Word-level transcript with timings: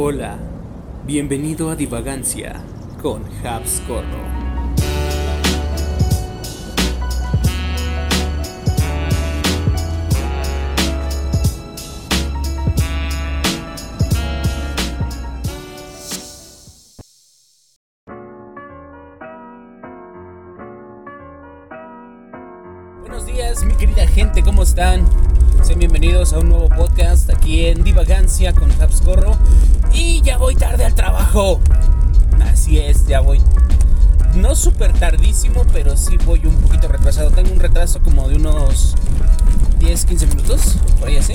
Hola, 0.00 0.38
bienvenido 1.08 1.70
a 1.70 1.74
Divagancia 1.74 2.62
con 3.02 3.24
Habs 3.44 3.82
Corro. 3.84 4.06
Buenos 23.00 23.26
días, 23.26 23.64
mi 23.64 23.74
querida 23.74 24.06
gente, 24.06 24.44
¿cómo 24.44 24.62
están? 24.62 25.04
Sean 25.64 25.80
bienvenidos 25.80 26.32
a 26.32 26.38
un 26.38 26.50
nuevo 26.50 26.68
podcast 26.68 27.30
aquí 27.30 27.66
en 27.66 27.82
Divagancia 27.82 28.52
con 28.54 28.70
Habs 28.80 29.00
Corro. 29.00 29.36
Y 29.92 30.22
ya 30.22 30.38
voy 30.38 30.54
tarde 30.54 30.84
al 30.84 30.94
trabajo. 30.94 31.60
Así 32.40 32.78
es, 32.78 33.06
ya 33.06 33.20
voy. 33.20 33.40
No 34.34 34.54
súper 34.54 34.92
tardísimo, 34.92 35.64
pero 35.72 35.96
sí 35.96 36.16
voy 36.18 36.44
un 36.46 36.54
poquito 36.56 36.88
retrasado. 36.88 37.30
Tengo 37.30 37.52
un 37.52 37.60
retraso 37.60 38.00
como 38.00 38.28
de 38.28 38.36
unos 38.36 38.94
10, 39.78 40.04
15 40.04 40.26
minutos, 40.26 40.76
por 40.98 41.08
ahí 41.08 41.16
así. 41.16 41.34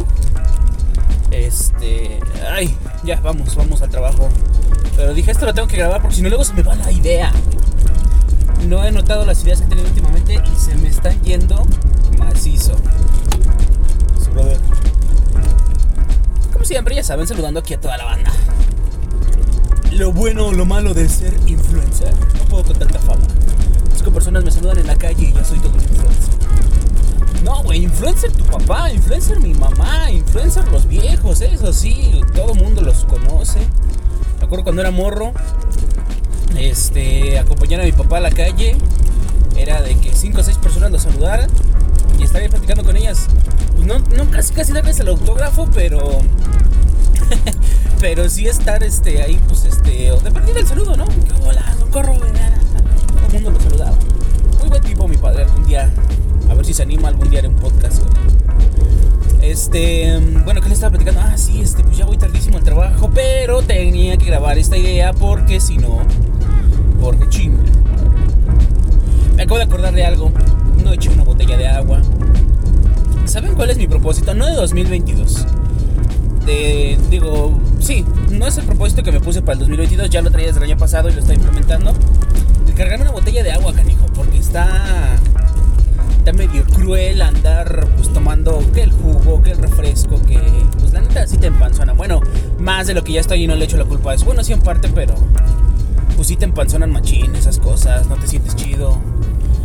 Este. 1.31 2.19
Ay, 2.51 2.75
ya, 3.03 3.19
vamos, 3.19 3.55
vamos 3.55 3.81
al 3.81 3.89
trabajo. 3.89 4.29
Pero 4.95 5.13
dije, 5.13 5.31
esto 5.31 5.45
lo 5.45 5.53
tengo 5.53 5.67
que 5.67 5.77
grabar 5.77 6.01
porque 6.01 6.15
si 6.15 6.21
no, 6.21 6.29
luego 6.29 6.43
se 6.43 6.53
me 6.53 6.61
va 6.61 6.75
la 6.75 6.91
idea. 6.91 7.31
No 8.67 8.83
he 8.85 8.91
notado 8.91 9.25
las 9.25 9.43
ideas 9.43 9.59
que 9.59 9.65
he 9.65 9.69
tenido 9.69 9.87
últimamente 9.87 10.35
y 10.35 10.59
se 10.59 10.75
me 10.75 10.87
están 10.87 11.19
yendo 11.23 11.65
macizo. 12.17 12.75
Su 14.23 14.31
brother. 14.31 14.72
Siempre, 16.63 16.95
ya 16.95 17.03
saben, 17.03 17.27
saludando 17.27 17.59
aquí 17.59 17.73
a 17.73 17.81
toda 17.81 17.97
la 17.97 18.05
banda. 18.05 18.31
Lo 19.91 20.13
bueno 20.13 20.47
o 20.47 20.53
lo 20.53 20.65
malo 20.65 20.93
de 20.93 21.09
ser 21.09 21.33
influencer. 21.45 22.13
No 22.37 22.45
puedo 22.45 22.63
con 22.63 22.79
tanta 22.79 22.99
fama. 22.99 23.21
Es 23.93 24.01
que 24.01 24.09
personas 24.09 24.45
me 24.45 24.51
saludan 24.51 24.79
en 24.79 24.87
la 24.87 24.95
calle 24.95 25.27
y 25.27 25.33
ya 25.33 25.43
soy 25.43 25.59
todo 25.59 25.73
influencer. 25.75 26.33
No, 27.43 27.61
güey, 27.63 27.83
influencer 27.83 28.31
tu 28.31 28.45
papá, 28.45 28.91
influencer 28.91 29.41
mi 29.41 29.53
mamá, 29.53 30.09
influencer 30.09 30.65
los 30.69 30.87
viejos, 30.87 31.41
eso 31.41 31.73
sí, 31.73 32.21
todo 32.33 32.53
el 32.53 32.59
mundo 32.59 32.81
los 32.81 33.03
conoce. 33.03 33.59
Me 34.39 34.45
acuerdo 34.45 34.63
cuando 34.63 34.81
era 34.81 34.91
morro, 34.91 35.33
este, 36.57 37.37
acompañar 37.39 37.81
a 37.81 37.83
mi 37.83 37.91
papá 37.91 38.17
a 38.17 38.21
la 38.21 38.31
calle, 38.31 38.77
era 39.57 39.81
de 39.81 39.95
que 39.95 40.13
cinco 40.13 40.39
o 40.39 40.43
seis 40.43 40.57
personas 40.57 40.91
lo 40.91 40.99
saludaran 40.99 41.49
y 42.17 42.23
estaría 42.23 42.47
platicando 42.47 42.85
con 42.85 42.95
ellas. 42.95 43.27
Pues 43.75 43.87
no, 43.87 43.99
no 43.99 44.31
casi 44.31 44.53
casi 44.53 44.73
darles 44.73 44.99
el 44.99 45.07
autógrafo, 45.09 45.67
pero 45.73 46.19
pero 47.99 48.29
sí 48.29 48.47
estar 48.47 48.83
este 48.83 49.21
ahí 49.21 49.39
pues 49.47 49.65
este 49.65 50.11
o 50.11 50.19
de 50.19 50.31
perdida 50.31 50.59
el 50.59 50.67
saludo, 50.67 50.95
¿no? 50.95 51.05
Que, 51.05 51.33
Hola, 51.45 51.75
don 51.79 51.89
Corro, 51.89 52.13
todo 52.13 52.27
el 53.27 53.33
mundo 53.33 53.51
lo 53.51 53.59
saludaba. 53.59 53.97
Muy 54.59 54.69
buen 54.69 54.81
tipo 54.81 55.07
mi 55.07 55.17
padre, 55.17 55.43
algún 55.43 55.65
día 55.65 55.91
a 56.49 56.53
ver 56.53 56.65
si 56.65 56.73
se 56.73 56.83
anima 56.83 57.07
algún 57.07 57.29
día 57.29 57.41
a 57.43 57.47
un 57.47 57.55
podcast. 57.55 58.03
Este, 59.41 60.19
bueno, 60.45 60.61
¿qué 60.61 60.69
le 60.69 60.75
estaba 60.75 60.91
platicando? 60.91 61.21
Ah, 61.21 61.37
sí, 61.37 61.61
este, 61.61 61.83
pues 61.83 61.97
ya 61.97 62.05
voy 62.05 62.17
tardísimo 62.17 62.57
al 62.57 62.63
trabajo, 62.63 63.09
pero 63.13 63.61
tenía 63.61 64.17
que 64.17 64.25
grabar 64.25 64.57
esta 64.57 64.77
idea 64.77 65.13
porque 65.13 65.59
si 65.59 65.77
no, 65.77 65.99
porque 67.01 67.27
ching. 67.29 67.57
Me 69.35 69.43
acabo 69.43 69.57
de 69.57 69.63
acordar 69.63 69.93
de 69.93 70.05
algo. 70.05 70.31
No 70.83 70.93
eché 70.93 71.09
una 71.09 71.23
botella 71.23 71.57
de 71.57 71.67
agua. 71.67 72.01
¿Saben 73.25 73.55
cuál 73.55 73.69
es 73.69 73.77
mi 73.77 73.87
propósito? 73.87 74.33
No 74.33 74.45
de 74.45 74.53
2022. 74.53 75.45
De, 76.45 76.97
digo, 77.09 77.57
sí, 77.79 78.05
no 78.29 78.47
es 78.47 78.57
el 78.57 78.65
propósito 78.65 79.01
que 79.01 79.11
me 79.11 79.19
puse 79.21 79.41
para 79.41 79.53
el 79.53 79.59
2022, 79.59 80.09
ya 80.09 80.21
lo 80.21 80.29
traía 80.29 80.47
desde 80.47 80.59
el 80.59 80.71
año 80.71 80.77
pasado 80.77 81.09
y 81.09 81.13
lo 81.13 81.19
estoy 81.19 81.35
implementando. 81.35 81.93
De 82.65 82.73
cargarme 82.73 83.03
una 83.03 83.11
botella 83.13 83.43
de 83.43 83.51
agua, 83.51 83.73
canijo, 83.73 84.05
porque 84.13 84.37
está 84.37 85.15
está 86.25 86.31
medio 86.31 86.63
cruel 86.65 87.21
andar 87.21 87.85
pues 87.97 88.13
tomando 88.13 88.63
que 88.73 88.83
el 88.83 88.93
jugo, 88.93 89.43
que 89.43 89.51
el 89.51 89.57
refresco, 89.57 90.21
que 90.21 90.39
pues 90.79 90.93
la 90.93 91.01
neta 91.01 91.27
sí 91.27 91.37
te 91.37 91.47
empanzona. 91.47 91.91
Bueno, 91.91 92.21
más 92.59 92.87
de 92.87 92.93
lo 92.93 93.03
que 93.03 93.11
ya 93.11 93.19
estoy 93.19 93.43
y 93.43 93.47
no 93.47 93.55
le 93.55 93.65
echo 93.65 93.75
la 93.75 93.83
culpa 93.83 94.11
a 94.11 94.13
eso. 94.15 94.23
Bueno, 94.23 94.41
sí 94.41 94.53
en 94.53 94.61
parte, 94.61 94.87
pero 94.87 95.15
pues 96.15 96.27
sí 96.29 96.37
te 96.37 96.45
empanzonan 96.45 96.91
machín 96.91 97.35
esas 97.35 97.59
cosas, 97.59 98.07
no 98.07 98.15
te 98.15 98.27
sientes 98.27 98.55
chido. 98.55 99.12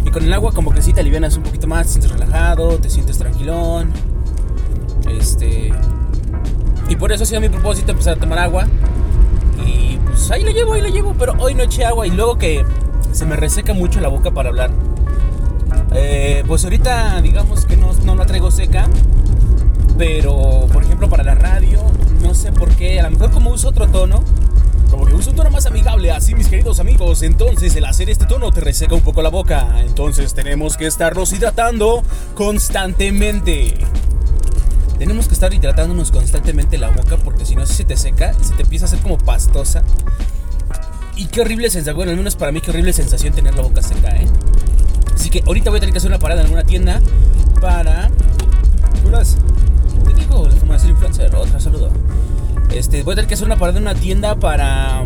Y 0.08 0.10
con 0.10 0.24
el 0.24 0.32
agua 0.32 0.52
como 0.52 0.72
que 0.72 0.80
sí 0.80 0.94
te 0.94 1.00
alivianas 1.00 1.36
un 1.36 1.42
poquito 1.42 1.66
más, 1.66 1.86
te 1.86 1.92
sientes 1.92 2.10
relajado, 2.10 2.78
te 2.78 2.88
sientes 2.88 3.19
tranquilón. 3.19 3.92
Este... 5.06 5.70
Y 6.88 6.96
por 6.96 7.12
eso 7.12 7.24
ha 7.24 7.26
sido 7.26 7.42
mi 7.42 7.50
propósito 7.50 7.91
empezar 7.91 8.16
a 8.16 8.16
tomar 8.18 8.38
agua. 8.38 8.66
Y 9.66 9.98
pues 9.98 10.30
ahí 10.30 10.44
lo 10.44 10.50
llevo, 10.50 10.72
ahí 10.72 10.80
lo 10.80 10.88
llevo, 10.88 11.14
pero 11.18 11.34
hoy 11.38 11.54
no 11.54 11.62
eché 11.62 11.84
agua 11.84 12.06
y 12.06 12.10
luego 12.10 12.38
que 12.38 12.64
se 13.12 13.26
me 13.26 13.36
reseca 13.36 13.74
mucho 13.74 14.00
la 14.00 14.08
boca 14.08 14.30
para 14.30 14.48
hablar. 14.48 14.70
Eh, 15.92 16.42
pues 16.47 16.64
ahorita 16.64 17.20
digamos 17.20 17.66
que 17.66 17.76
no, 17.76 17.92
no 18.04 18.14
la 18.14 18.24
traigo 18.24 18.50
seca, 18.50 18.88
pero 19.98 20.68
por 20.72 20.84
ejemplo 20.84 21.10
para 21.10 21.22
la 21.22 21.34
radio, 21.34 21.82
no 22.22 22.32
sé 22.32 22.50
por 22.50 22.70
qué, 22.70 22.98
a 22.98 23.02
lo 23.02 23.10
mejor 23.10 23.30
como 23.30 23.50
uso 23.50 23.68
otro 23.68 23.88
tono, 23.88 24.24
como 24.91 25.06
que 25.06 25.15
uso 25.15 25.31
un 25.31 25.37
tono 25.37 25.50
más 25.50 25.66
amigable, 25.66 26.10
así 26.10 26.34
mis 26.34 26.49
queridos 26.49 26.81
amigos, 26.81 27.22
entonces 27.22 27.75
el 27.76 27.84
hacer 27.84 28.10
este 28.10 28.26
tono 28.26 28.50
te 28.50 28.60
reseca 28.60 28.94
un 28.94 29.03
poco 29.03 29.22
la 29.22 29.28
boca, 29.28 29.81
entonces 29.81 30.34
tenemos 30.34 30.76
que 30.76 30.87
estarnos 30.87 31.32
hidratando 31.32 32.03
constantemente. 32.34 33.75
Tenemos 34.98 35.28
que 35.28 35.34
estar 35.34 35.53
hidratándonos 35.54 36.10
constantemente 36.10 36.77
la 36.77 36.91
boca 36.91 37.16
porque 37.19 37.44
si 37.44 37.54
no 37.54 37.65
se 37.66 37.84
te 37.84 37.97
seca, 37.97 38.34
se 38.34 38.54
te 38.54 38.62
empieza 38.62 38.87
a 38.87 38.88
hacer 38.88 38.98
como 39.00 39.16
pastosa. 39.16 39.82
Y 41.15 41.27
qué 41.27 41.41
horrible 41.41 41.71
sensación, 41.71 41.97
bueno, 41.97 42.10
al 42.10 42.16
menos 42.19 42.37
para 42.37 42.50
mí 42.50 42.60
qué 42.60 42.71
horrible 42.71 42.93
sensación 42.93 43.32
tener 43.32 43.54
la 43.54 43.62
boca 43.62 43.82
seca, 43.82 44.09
¿eh? 44.16 44.27
Así 45.15 45.31
que 45.31 45.43
ahorita 45.47 45.71
voy 45.71 45.78
a 45.78 45.81
tener 45.81 45.93
que 45.93 45.98
hacer 45.98 46.10
una 46.10 46.19
parada 46.19 46.41
en 46.41 46.47
alguna 46.47 46.65
tienda 46.65 47.00
para. 47.60 48.10
Puras. 49.03 49.37
Te 50.04 50.15
digo, 50.15 50.48
la 50.48 50.56
forma 50.56 50.75
de 50.75 50.81
ser 50.81 50.91
influencer. 50.91 51.34
Otra 51.34 51.59
saludo. 51.59 51.91
Este, 52.74 53.02
voy 53.02 53.12
a 53.12 53.16
tener 53.16 53.28
que 53.28 53.34
hacer 53.34 53.46
una 53.46 53.56
parada 53.56 53.78
en 53.78 53.84
una 53.84 53.94
tienda 53.94 54.36
para. 54.36 55.04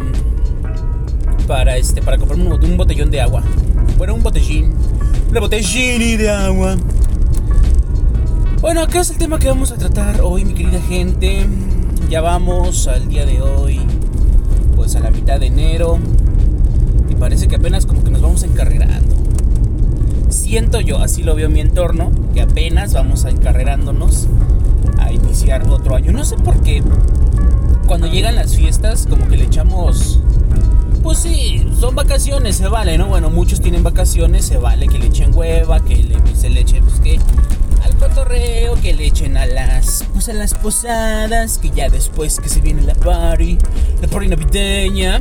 Para 1.47 1.77
este, 1.77 2.03
para 2.03 2.19
comprarme 2.19 2.45
un, 2.45 2.77
botellón 2.77 3.11
de 3.11 3.21
agua. 3.21 3.43
Bueno, 3.99 4.15
un 4.15 4.23
botellín. 4.23 4.73
Una 5.31 5.41
botellini 5.41 6.17
de 6.17 6.31
agua. 6.31 6.77
Bueno, 8.61 8.83
acá 8.83 9.01
es 9.01 9.11
el 9.11 9.19
tema 9.19 9.39
que 9.39 9.49
vamos 9.49 9.73
a 9.73 9.77
tratar 9.77 10.21
hoy, 10.23 10.45
mi 10.45 10.55
querida 10.55 10.81
gente. 10.83 11.47
Ya 12.09 12.21
vamos 12.21 12.87
al 12.89 13.09
día 13.09 13.25
de 13.25 13.41
hoy, 13.41 13.81
pues 14.77 14.95
a 14.97 15.01
la 15.01 15.11
mitad 15.11 15.41
de 15.41 15.47
enero. 15.47 15.99
Y 17.11 17.15
parece 17.15 17.49
que 17.49 17.57
apenas 17.57 17.87
como 17.87 18.05
que 18.05 18.11
nos 18.11 18.23
vamos 18.23 18.43
encarrerando 18.43 19.23
siento 20.53 20.81
yo, 20.81 20.99
así 20.99 21.23
lo 21.23 21.35
veo 21.35 21.47
en 21.47 21.53
mi 21.53 21.61
entorno, 21.61 22.11
que 22.35 22.43
apenas 22.43 22.93
vamos 22.93 23.25
encarrerándonos 23.25 24.29
a 24.99 25.13
iniciar 25.13 25.67
otro 25.69 25.95
año. 25.95 26.13
No 26.13 26.27
sé 26.27 26.37
por 26.37 26.61
qué 26.63 26.83
cuando 27.87 28.07
llegan 28.07 28.37
las 28.37 28.57
fiestas 28.57 29.07
como 29.09 29.29
que 29.29 29.37
le 29.37 29.45
echamos... 29.45 30.21
Pues 31.03 31.19
sí, 31.19 31.69
son 31.81 31.97
vacaciones, 31.97 32.57
se 32.57 32.69
vale, 32.69 32.97
¿no? 32.97 33.09
Bueno, 33.09 33.29
muchos 33.29 33.61
tienen 33.61 33.83
vacaciones, 33.83 34.45
se 34.45 34.57
vale 34.57 34.87
que 34.87 34.99
le 34.99 35.07
echen 35.07 35.35
hueva, 35.35 35.85
que 35.85 35.97
le, 35.97 36.17
se 36.37 36.49
le 36.49 36.61
echen, 36.61 36.85
pues 36.85 37.01
al 37.83 37.97
cotorreo, 37.97 38.77
que 38.81 38.95
le 38.95 39.07
echen 39.07 39.37
a 39.37 39.47
las, 39.47 40.05
pues 40.13 40.29
a 40.29 40.33
las 40.33 40.55
posadas, 40.55 41.59
que 41.59 41.71
ya 41.71 41.89
después 41.89 42.39
que 42.39 42.49
se 42.49 42.61
viene 42.61 42.83
la 42.83 42.95
party, 42.95 43.59
la 44.01 44.07
party 44.07 44.29
navideña, 44.29 45.21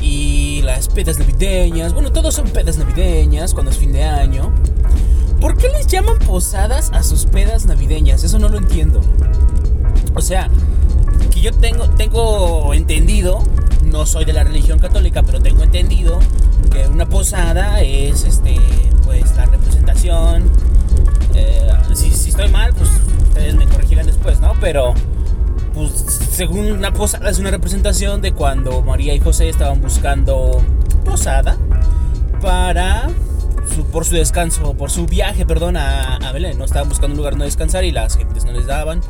y 0.00 0.62
las 0.62 0.88
pedas 0.88 1.18
navideñas. 1.18 1.92
Bueno, 1.94 2.10
todos 2.12 2.34
son 2.34 2.48
pedas 2.48 2.76
navideñas 2.76 3.54
cuando 3.54 3.70
es 3.70 3.78
fin 3.78 3.92
de 3.92 4.04
año. 4.04 4.52
¿Por 5.40 5.56
qué 5.56 5.68
les 5.68 5.86
llaman 5.86 6.18
posadas 6.18 6.90
a 6.92 7.02
sus 7.02 7.26
pedas 7.26 7.66
navideñas? 7.66 8.24
Eso 8.24 8.38
no 8.38 8.48
lo 8.48 8.58
entiendo. 8.58 9.00
O 10.14 10.20
sea, 10.20 10.48
que 11.30 11.40
yo 11.40 11.52
tengo, 11.52 11.88
tengo 11.90 12.74
entendido, 12.74 13.42
no 13.84 14.06
soy 14.06 14.24
de 14.24 14.32
la 14.32 14.44
religión 14.44 14.78
católica, 14.78 15.22
pero 15.22 15.40
tengo 15.40 15.62
entendido 15.62 16.18
que 16.70 16.86
una 16.88 17.06
posada 17.06 17.80
es, 17.82 18.24
este, 18.24 18.56
pues, 19.04 19.36
la 19.36 19.46
representación. 19.46 20.50
Eh, 21.34 21.70
si, 21.94 22.10
si 22.10 22.30
estoy 22.30 22.48
mal, 22.48 22.72
pues 22.74 22.90
ustedes 23.28 23.54
me 23.54 23.66
corregirán 23.66 24.06
después, 24.06 24.40
¿no? 24.40 24.54
Pero 24.60 24.94
pues 25.74 25.90
según 26.30 26.70
una 26.70 26.92
posada 26.92 27.30
es 27.30 27.38
una 27.38 27.50
representación 27.50 28.20
de 28.20 28.32
cuando 28.32 28.82
María 28.82 29.14
y 29.14 29.20
José 29.20 29.48
estaban 29.48 29.80
buscando 29.80 30.62
posada 31.04 31.56
para 32.40 33.08
su, 33.74 33.84
por 33.86 34.04
su 34.04 34.14
descanso, 34.14 34.74
por 34.74 34.90
su 34.90 35.06
viaje, 35.06 35.46
perdón, 35.46 35.76
a, 35.76 36.16
a, 36.16 36.32
Belén, 36.32 36.58
no 36.58 36.64
estaban 36.64 36.88
buscando 36.88 37.14
un 37.14 37.18
lugar 37.18 37.32
donde 37.34 37.46
descansar 37.46 37.84
y 37.84 37.90
las 37.90 38.16
gentes 38.16 38.44
no 38.44 38.52
les 38.52 38.66
daban. 38.66 39.00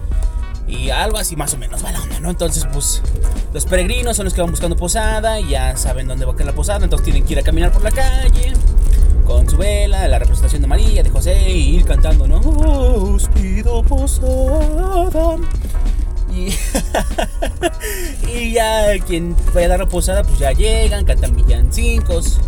Y 0.73 0.91
algo 0.91 1.19
así 1.19 1.37
más 1.37 1.53
o 1.53 1.59
menos 1.59 1.85
va 1.85 1.93
¿no? 2.21 2.31
Entonces, 2.31 2.67
pues, 2.73 3.03
los 3.53 3.67
peregrinos 3.67 4.17
son 4.17 4.25
los 4.25 4.35
que 4.35 4.41
van 4.41 4.51
buscando 4.51 4.75
posada 4.77 5.39
y 5.39 5.51
ya 5.51 5.77
saben 5.77 6.09
dónde 6.09 6.25
va 6.25 6.33
a 6.33 6.35
quedar 6.35 6.47
la 6.47 6.55
posada, 6.55 6.85
entonces 6.85 7.05
tienen 7.05 7.25
que 7.25 7.35
ir 7.35 7.39
a 7.39 7.43
caminar 7.43 7.73
por 7.73 7.83
la 7.83 7.91
calle 7.91 8.55
con 9.27 9.49
su 9.49 9.57
vela, 9.57 10.09
la 10.09 10.19
representación 10.19 10.63
de 10.63 10.69
María, 10.69 11.03
de 11.03 11.11
José, 11.11 11.51
y 11.51 11.77
ir 11.77 11.85
cantando, 11.85 12.27
¿no? 12.27 12.39
Os 12.39 13.29
pido 13.29 13.83
posada. 13.83 15.37
Y 16.35 16.49
y 18.35 18.53
ya 18.53 18.99
quien 19.07 19.37
vaya 19.53 19.67
a 19.67 19.69
dar 19.71 19.81
la 19.81 19.87
posada, 19.87 20.23
pues 20.23 20.39
ya 20.39 20.53
llegan, 20.53 21.05
cantan 21.05 21.37
villancicos, 21.37 22.41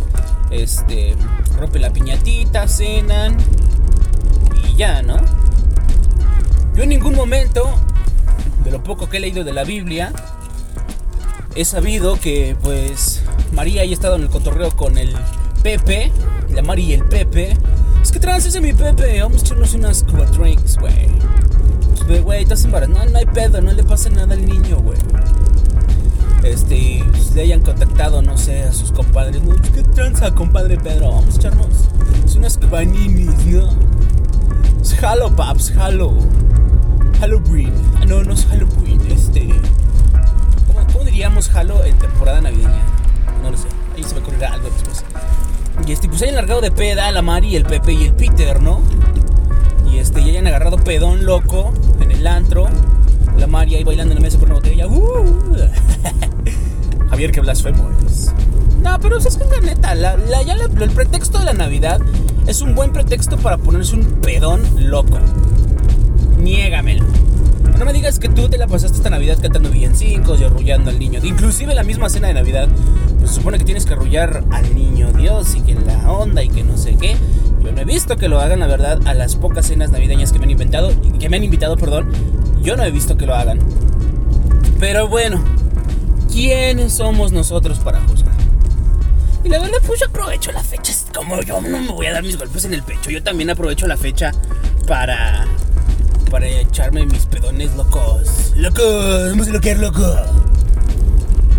este, 0.49 1.15
rompen 1.57 1.83
la 1.83 1.91
piñatita, 1.91 2.67
cenan 2.67 3.37
y 4.67 4.75
ya, 4.75 5.01
¿no? 5.03 5.17
Yo 6.75 6.83
en 6.83 6.89
ningún 6.89 7.15
momento, 7.15 7.73
de 8.65 8.71
lo 8.71 8.83
poco 8.83 9.07
que 9.07 9.17
he 9.17 9.19
leído 9.21 9.45
de 9.45 9.53
la 9.53 9.63
Biblia, 9.63 10.11
he 11.55 11.63
sabido 11.63 12.19
que 12.19 12.57
pues 12.61 13.21
María 13.53 13.83
haya 13.83 13.93
estado 13.93 14.15
en 14.15 14.23
el 14.23 14.29
cotorreo 14.29 14.71
con 14.71 14.97
el 14.97 15.13
Pepe, 15.63 16.11
la 16.53 16.61
Mari 16.61 16.83
y 16.83 16.93
el 16.93 17.05
Pepe. 17.05 17.55
Es 18.01 18.11
que 18.11 18.19
trans 18.19 18.45
ese 18.45 18.59
mi 18.59 18.73
Pepe, 18.73 19.21
vamos 19.21 19.41
a 19.41 19.45
echarnos 19.45 19.73
unas 19.73 20.03
Cuba 20.03 20.25
drinks, 20.25 20.77
güey. 20.77 21.07
Pues, 22.07 22.23
güey, 22.23 22.43
estás 22.43 22.63
embarazada. 22.65 23.05
No, 23.05 23.11
no 23.11 23.17
hay 23.17 23.25
pedo, 23.25 23.61
no 23.61 23.71
le 23.71 23.83
pasa 23.83 24.09
nada 24.09 24.33
al 24.35 24.45
niño, 24.45 24.77
güey. 24.77 24.97
Este, 26.43 27.03
pues, 27.09 27.33
le 27.33 27.41
hayan 27.41 27.61
contactado, 27.61 28.21
no 28.21 28.37
sé, 28.37 28.61
a 28.61 28.73
sus 28.73 28.91
compadres. 28.91 29.41
No, 29.41 29.55
pues, 29.55 29.71
¿qué 29.71 29.81
tranza, 29.83 30.35
compadre 30.35 30.77
Pedro? 30.77 31.09
Vamos 31.09 31.35
a 31.35 31.37
echarnos 31.37 31.89
unas 32.35 32.57
cubaninis, 32.57 33.45
¿no? 33.47 33.69
Es 34.81 35.03
Halo, 35.03 35.35
paps, 35.35 35.73
Halo. 35.77 36.13
Halloween. 37.19 37.73
Ah, 37.95 38.05
no, 38.05 38.23
no 38.23 38.33
es 38.33 38.45
Halloween, 38.45 39.01
este. 39.09 39.49
¿Cómo, 40.91 41.05
diríamos 41.05 41.53
Halo 41.55 41.83
en 41.83 41.97
temporada 41.97 42.41
navideña? 42.41 42.83
No 43.41 43.51
lo 43.51 43.57
sé. 43.57 43.67
Ahí 43.95 44.03
se 44.03 44.15
me 44.15 44.21
ocurrirá 44.21 44.53
algo 44.53 44.69
después. 44.69 45.03
Y 45.87 45.91
este, 45.91 46.07
pues 46.07 46.21
hayan 46.21 46.35
largado 46.35 46.61
de 46.61 46.71
peda 46.71 47.11
la 47.11 47.21
Mari, 47.21 47.55
el 47.55 47.65
Pepe 47.65 47.93
y 47.93 48.05
el 48.05 48.13
Peter, 48.13 48.61
¿no? 48.61 48.81
Y 49.91 49.97
este, 49.97 50.21
y 50.21 50.29
hayan 50.29 50.47
agarrado 50.47 50.77
pedón 50.77 51.25
loco 51.25 51.73
en 51.99 52.11
el 52.11 52.25
antro. 52.27 52.67
La 53.37 53.47
Mari 53.47 53.75
ahí 53.75 53.83
bailando 53.83 54.13
en 54.13 54.19
la 54.19 54.23
mesa 54.23 54.37
por 54.37 54.47
una 54.47 54.55
botella. 54.55 54.87
¡Uh! 54.87 55.55
Javier, 57.09 57.31
qué 57.31 57.41
blasfemo 57.41 57.89
es. 58.07 58.33
No, 58.81 58.99
pero 58.99 59.17
es 59.17 59.37
que 59.37 59.45
la 59.45 59.59
neta, 59.61 59.95
la, 59.95 60.15
ya 60.43 60.53
el 60.53 60.91
pretexto 60.91 61.39
de 61.39 61.45
la 61.45 61.53
Navidad 61.53 61.99
es 62.45 62.61
un 62.61 62.75
buen 62.75 62.93
pretexto 62.93 63.37
para 63.37 63.57
ponerse 63.57 63.95
un 63.95 64.05
pedón 64.21 64.61
loco. 64.77 65.17
Niégamelo. 66.37 67.05
No 67.77 67.83
me 67.83 67.91
digas 67.91 68.19
que 68.19 68.29
tú 68.29 68.47
te 68.47 68.57
la 68.57 68.67
pasaste 68.67 68.97
esta 68.97 69.09
Navidad 69.09 69.37
cantando 69.41 69.69
villancicos 69.69 70.39
y 70.39 70.45
arrullando 70.45 70.89
al 70.89 70.97
niño. 70.97 71.19
Inclusive 71.23 71.75
la 71.75 71.83
misma 71.83 72.09
cena 72.09 72.29
de 72.29 72.33
Navidad, 72.33 72.69
pues 73.19 73.31
se 73.31 73.35
supone 73.37 73.57
que 73.57 73.65
tienes 73.65 73.85
que 73.85 73.93
arrullar 73.93 74.43
al 74.51 74.73
niño 74.73 75.11
Dios 75.11 75.55
y 75.55 75.61
que 75.61 75.75
la 75.75 76.11
onda 76.11 76.41
y 76.41 76.49
que 76.49 76.63
no 76.63 76.77
sé 76.77 76.95
qué. 76.95 77.17
Yo 77.61 77.71
no 77.71 77.81
he 77.81 77.85
visto 77.85 78.15
que 78.15 78.29
lo 78.29 78.39
hagan, 78.39 78.59
la 78.59 78.67
verdad, 78.67 78.99
a 79.05 79.13
las 79.13 79.35
pocas 79.35 79.65
cenas 79.65 79.91
navideñas 79.91 80.31
que 80.31 80.39
me 80.39 80.45
han 80.45 80.51
inventado, 80.51 80.91
que 81.19 81.29
me 81.29 81.37
han 81.37 81.43
invitado, 81.43 81.75
perdón. 81.77 82.11
Yo 82.61 82.77
no 82.77 82.83
he 82.83 82.91
visto 82.91 83.17
que 83.17 83.25
lo 83.25 83.35
hagan. 83.35 83.59
Pero 84.79 85.07
bueno, 85.07 85.43
¿quiénes 86.31 86.93
somos 86.93 87.31
nosotros 87.31 87.79
para 87.79 88.01
juzgar? 88.01 88.35
Y 89.43 89.49
la 89.49 89.59
verdad, 89.59 89.77
pues 89.85 89.99
yo 89.99 90.07
aprovecho 90.07 90.51
la 90.51 90.63
fecha. 90.63 90.93
Como 91.13 91.41
yo 91.41 91.61
no 91.61 91.79
me 91.79 91.91
voy 91.91 92.05
a 92.07 92.13
dar 92.13 92.23
mis 92.23 92.37
golpes 92.37 92.65
en 92.65 92.73
el 92.73 92.83
pecho, 92.83 93.09
yo 93.09 93.23
también 93.23 93.49
aprovecho 93.49 93.87
la 93.87 93.97
fecha 93.97 94.31
para 94.87 95.45
echarme 96.85 97.05
mis 97.07 97.25
pedones 97.25 97.75
locos. 97.75 98.53
¡Locos! 98.55 99.29
¡Vamos 99.31 99.47
a 99.47 99.51
loquear, 99.51 99.77
loco! 99.77 100.05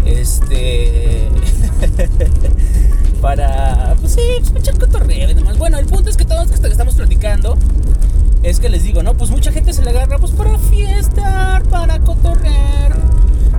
Este. 0.05 1.29
para. 3.21 3.97
Pues 4.01 4.13
sí, 4.13 4.21
pues 4.53 4.63
echar 4.63 4.79
cotorreo 4.79 5.29
y 5.29 5.35
demás. 5.35 5.59
Bueno, 5.59 5.79
el 5.79 5.87
punto 5.87 6.11
es 6.11 6.17
que 6.17 6.25
todos 6.25 6.49
que 6.49 6.69
estamos 6.69 6.95
platicando. 6.95 7.59
Es 8.45 8.61
que 8.61 8.69
les 8.69 8.85
digo, 8.85 9.03
¿no? 9.03 9.15
Pues 9.15 9.31
mucha 9.31 9.51
gente 9.51 9.73
se 9.73 9.83
le 9.83 9.91
agarra 9.91 10.19
pues 10.19 10.31
para 10.31 10.57
fiestar, 10.59 11.65
para 11.65 11.99
cotorrear, 11.99 12.97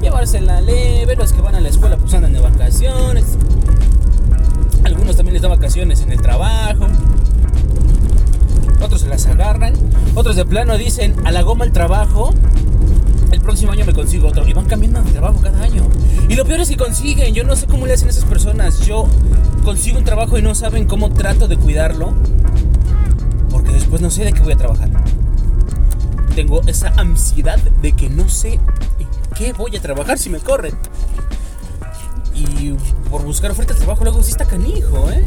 llevarse 0.01 0.39
la 0.39 0.61
leve, 0.61 1.17
los 1.17 1.33
que 1.33 1.41
van 1.41 1.55
a 1.55 1.59
la 1.59 1.67
escuela 1.67 1.97
pues 1.97 2.13
andan 2.13 2.31
de 2.31 2.39
vacaciones. 2.39 3.25
Algunos 4.85 5.17
también 5.17 5.33
les 5.33 5.41
dan 5.41 5.51
vacaciones 5.51 5.99
en 5.99 6.13
el 6.13 6.21
trabajo 6.21 6.87
otros 8.81 9.01
se 9.01 9.07
las 9.07 9.25
agarran, 9.25 9.73
otros 10.15 10.35
de 10.35 10.45
plano 10.45 10.77
dicen 10.77 11.15
a 11.25 11.31
la 11.31 11.41
goma 11.41 11.65
el 11.65 11.71
trabajo, 11.71 12.31
el 13.31 13.41
próximo 13.41 13.71
año 13.71 13.85
me 13.85 13.93
consigo 13.93 14.27
otro. 14.29 14.47
Y 14.47 14.53
van 14.53 14.65
cambiando 14.65 15.01
de 15.01 15.11
trabajo 15.11 15.39
cada 15.41 15.61
año. 15.63 15.83
Y 16.29 16.35
lo 16.35 16.45
peor 16.45 16.61
es 16.61 16.69
que 16.69 16.77
consiguen, 16.77 17.33
yo 17.33 17.43
no 17.43 17.55
sé 17.55 17.67
cómo 17.67 17.85
le 17.85 17.93
hacen 17.93 18.09
esas 18.09 18.25
personas. 18.25 18.79
Yo 18.81 19.07
consigo 19.63 19.97
un 19.97 20.03
trabajo 20.03 20.37
y 20.37 20.41
no 20.41 20.55
saben 20.55 20.85
cómo 20.85 21.09
trato 21.11 21.47
de 21.47 21.57
cuidarlo, 21.57 22.13
porque 23.51 23.71
después 23.71 24.01
no 24.01 24.09
sé 24.09 24.23
de 24.23 24.33
qué 24.33 24.41
voy 24.41 24.53
a 24.53 24.57
trabajar. 24.57 24.89
Tengo 26.35 26.61
esa 26.67 26.93
ansiedad 26.97 27.57
de 27.81 27.93
que 27.93 28.09
no 28.09 28.29
sé 28.29 28.53
en 28.53 29.07
qué 29.35 29.53
voy 29.53 29.75
a 29.75 29.81
trabajar 29.81 30.17
si 30.19 30.29
me 30.29 30.39
corren. 30.39 30.73
Y 32.33 32.73
por 33.09 33.23
buscar 33.23 33.51
ofertas 33.51 33.77
de 33.77 33.85
trabajo 33.85 34.03
luego 34.03 34.21
sí 34.21 34.31
está 34.31 34.45
canijo, 34.45 35.09
¿eh? 35.11 35.25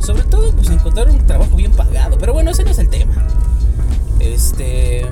Sobre 0.00 0.22
todo, 0.24 0.52
pues 0.52 0.70
encontrar 0.70 1.08
un 1.10 1.18
trabajo 1.26 1.56
bien 1.56 1.72
pagado. 1.72 2.16
Pero 2.18 2.32
bueno, 2.32 2.50
ese 2.50 2.64
no 2.64 2.70
es 2.70 2.78
el 2.78 2.88
tema. 2.88 3.14
Este. 4.20 5.06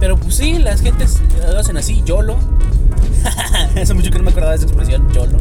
Pero 0.00 0.16
pues 0.16 0.36
sí, 0.36 0.58
las 0.58 0.80
gentes 0.80 1.20
lo 1.50 1.58
hacen 1.58 1.76
así, 1.76 2.02
YOLO. 2.04 2.36
Hace 3.80 3.94
mucho 3.94 4.10
que 4.10 4.18
no 4.18 4.24
me 4.24 4.30
acordaba 4.30 4.52
de 4.52 4.58
esa 4.58 4.66
expresión, 4.66 5.10
YOLO. 5.12 5.38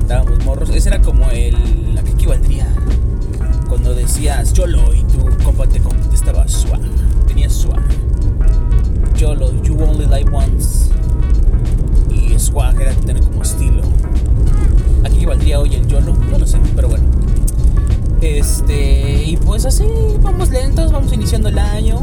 Estábamos 0.00 0.44
morros. 0.44 0.70
Ese 0.70 0.88
era 0.88 1.00
como 1.00 1.28
el. 1.30 1.56
¿A 1.98 2.02
qué 2.02 2.12
equivaldría? 2.12 2.66
Cuando 3.68 3.94
decías 3.94 4.52
YOLO 4.52 4.94
y 4.94 5.02
tu 5.04 5.26
compa 5.44 5.66
te 5.66 5.80
contestaba 5.80 6.46
swag. 6.46 6.80
Tenías 7.26 7.52
swag. 7.52 7.82
YOLO, 9.16 9.50
you 9.62 9.76
only 9.82 10.06
live 10.06 10.30
once. 10.32 10.90
Y 12.10 12.38
swag 12.38 12.80
era 12.80 12.92
tener 12.92 13.22
como 13.24 13.42
estilo. 13.42 13.82
¿A 15.04 15.08
qué 15.08 15.16
equivaldría 15.16 15.58
hoy 15.58 15.74
el 15.74 15.86
YOLO? 15.86 16.14
No 16.30 16.38
lo 16.38 16.46
sé, 16.46 16.58
pero 16.74 16.88
bueno. 16.88 17.04
Este, 18.20 19.24
y 19.24 19.36
pues 19.36 19.64
así, 19.66 19.84
vamos 20.22 20.50
lentos, 20.50 20.92
vamos 20.92 21.12
iniciando 21.12 21.48
el 21.48 21.58
año. 21.58 22.00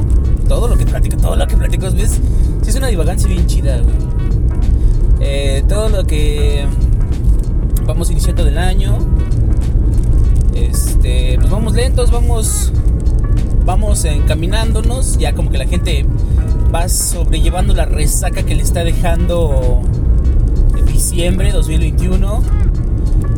Todo 0.48 0.68
lo 0.68 0.77
que 0.77 0.86
platico, 0.86 1.18
todo 1.18 1.36
lo 1.36 1.48
que 1.48 1.57
platico, 1.57 1.89
¿ves? 1.92 2.19
Es 2.65 2.75
una 2.75 2.88
divagancia 2.88 3.27
bien 3.27 3.48
chida, 3.48 3.80
güey. 3.80 3.95
Eh, 5.19 5.63
todo 5.68 5.89
lo 5.89 6.06
que 6.06 6.65
vamos 7.86 8.12
iniciando 8.12 8.44
del 8.45 8.57
año. 8.57 8.98
Este, 10.54 11.38
pues 11.39 11.50
vamos 11.50 11.74
lentos, 11.74 12.12
vamos 12.12 12.71
vamos 13.66 14.04
encaminándonos, 14.04 15.18
ya 15.18 15.33
como 15.33 15.50
que 15.50 15.57
la 15.57 15.68
gente 15.68 16.06
va 16.74 16.89
sobrellevando 16.89 17.74
la 17.74 17.86
resaca 17.86 18.44
que 18.44 18.56
le 18.56 18.63
está 18.63 18.83
dejando 18.83 19.81
diciembre 20.85 21.52
2021 21.52 22.44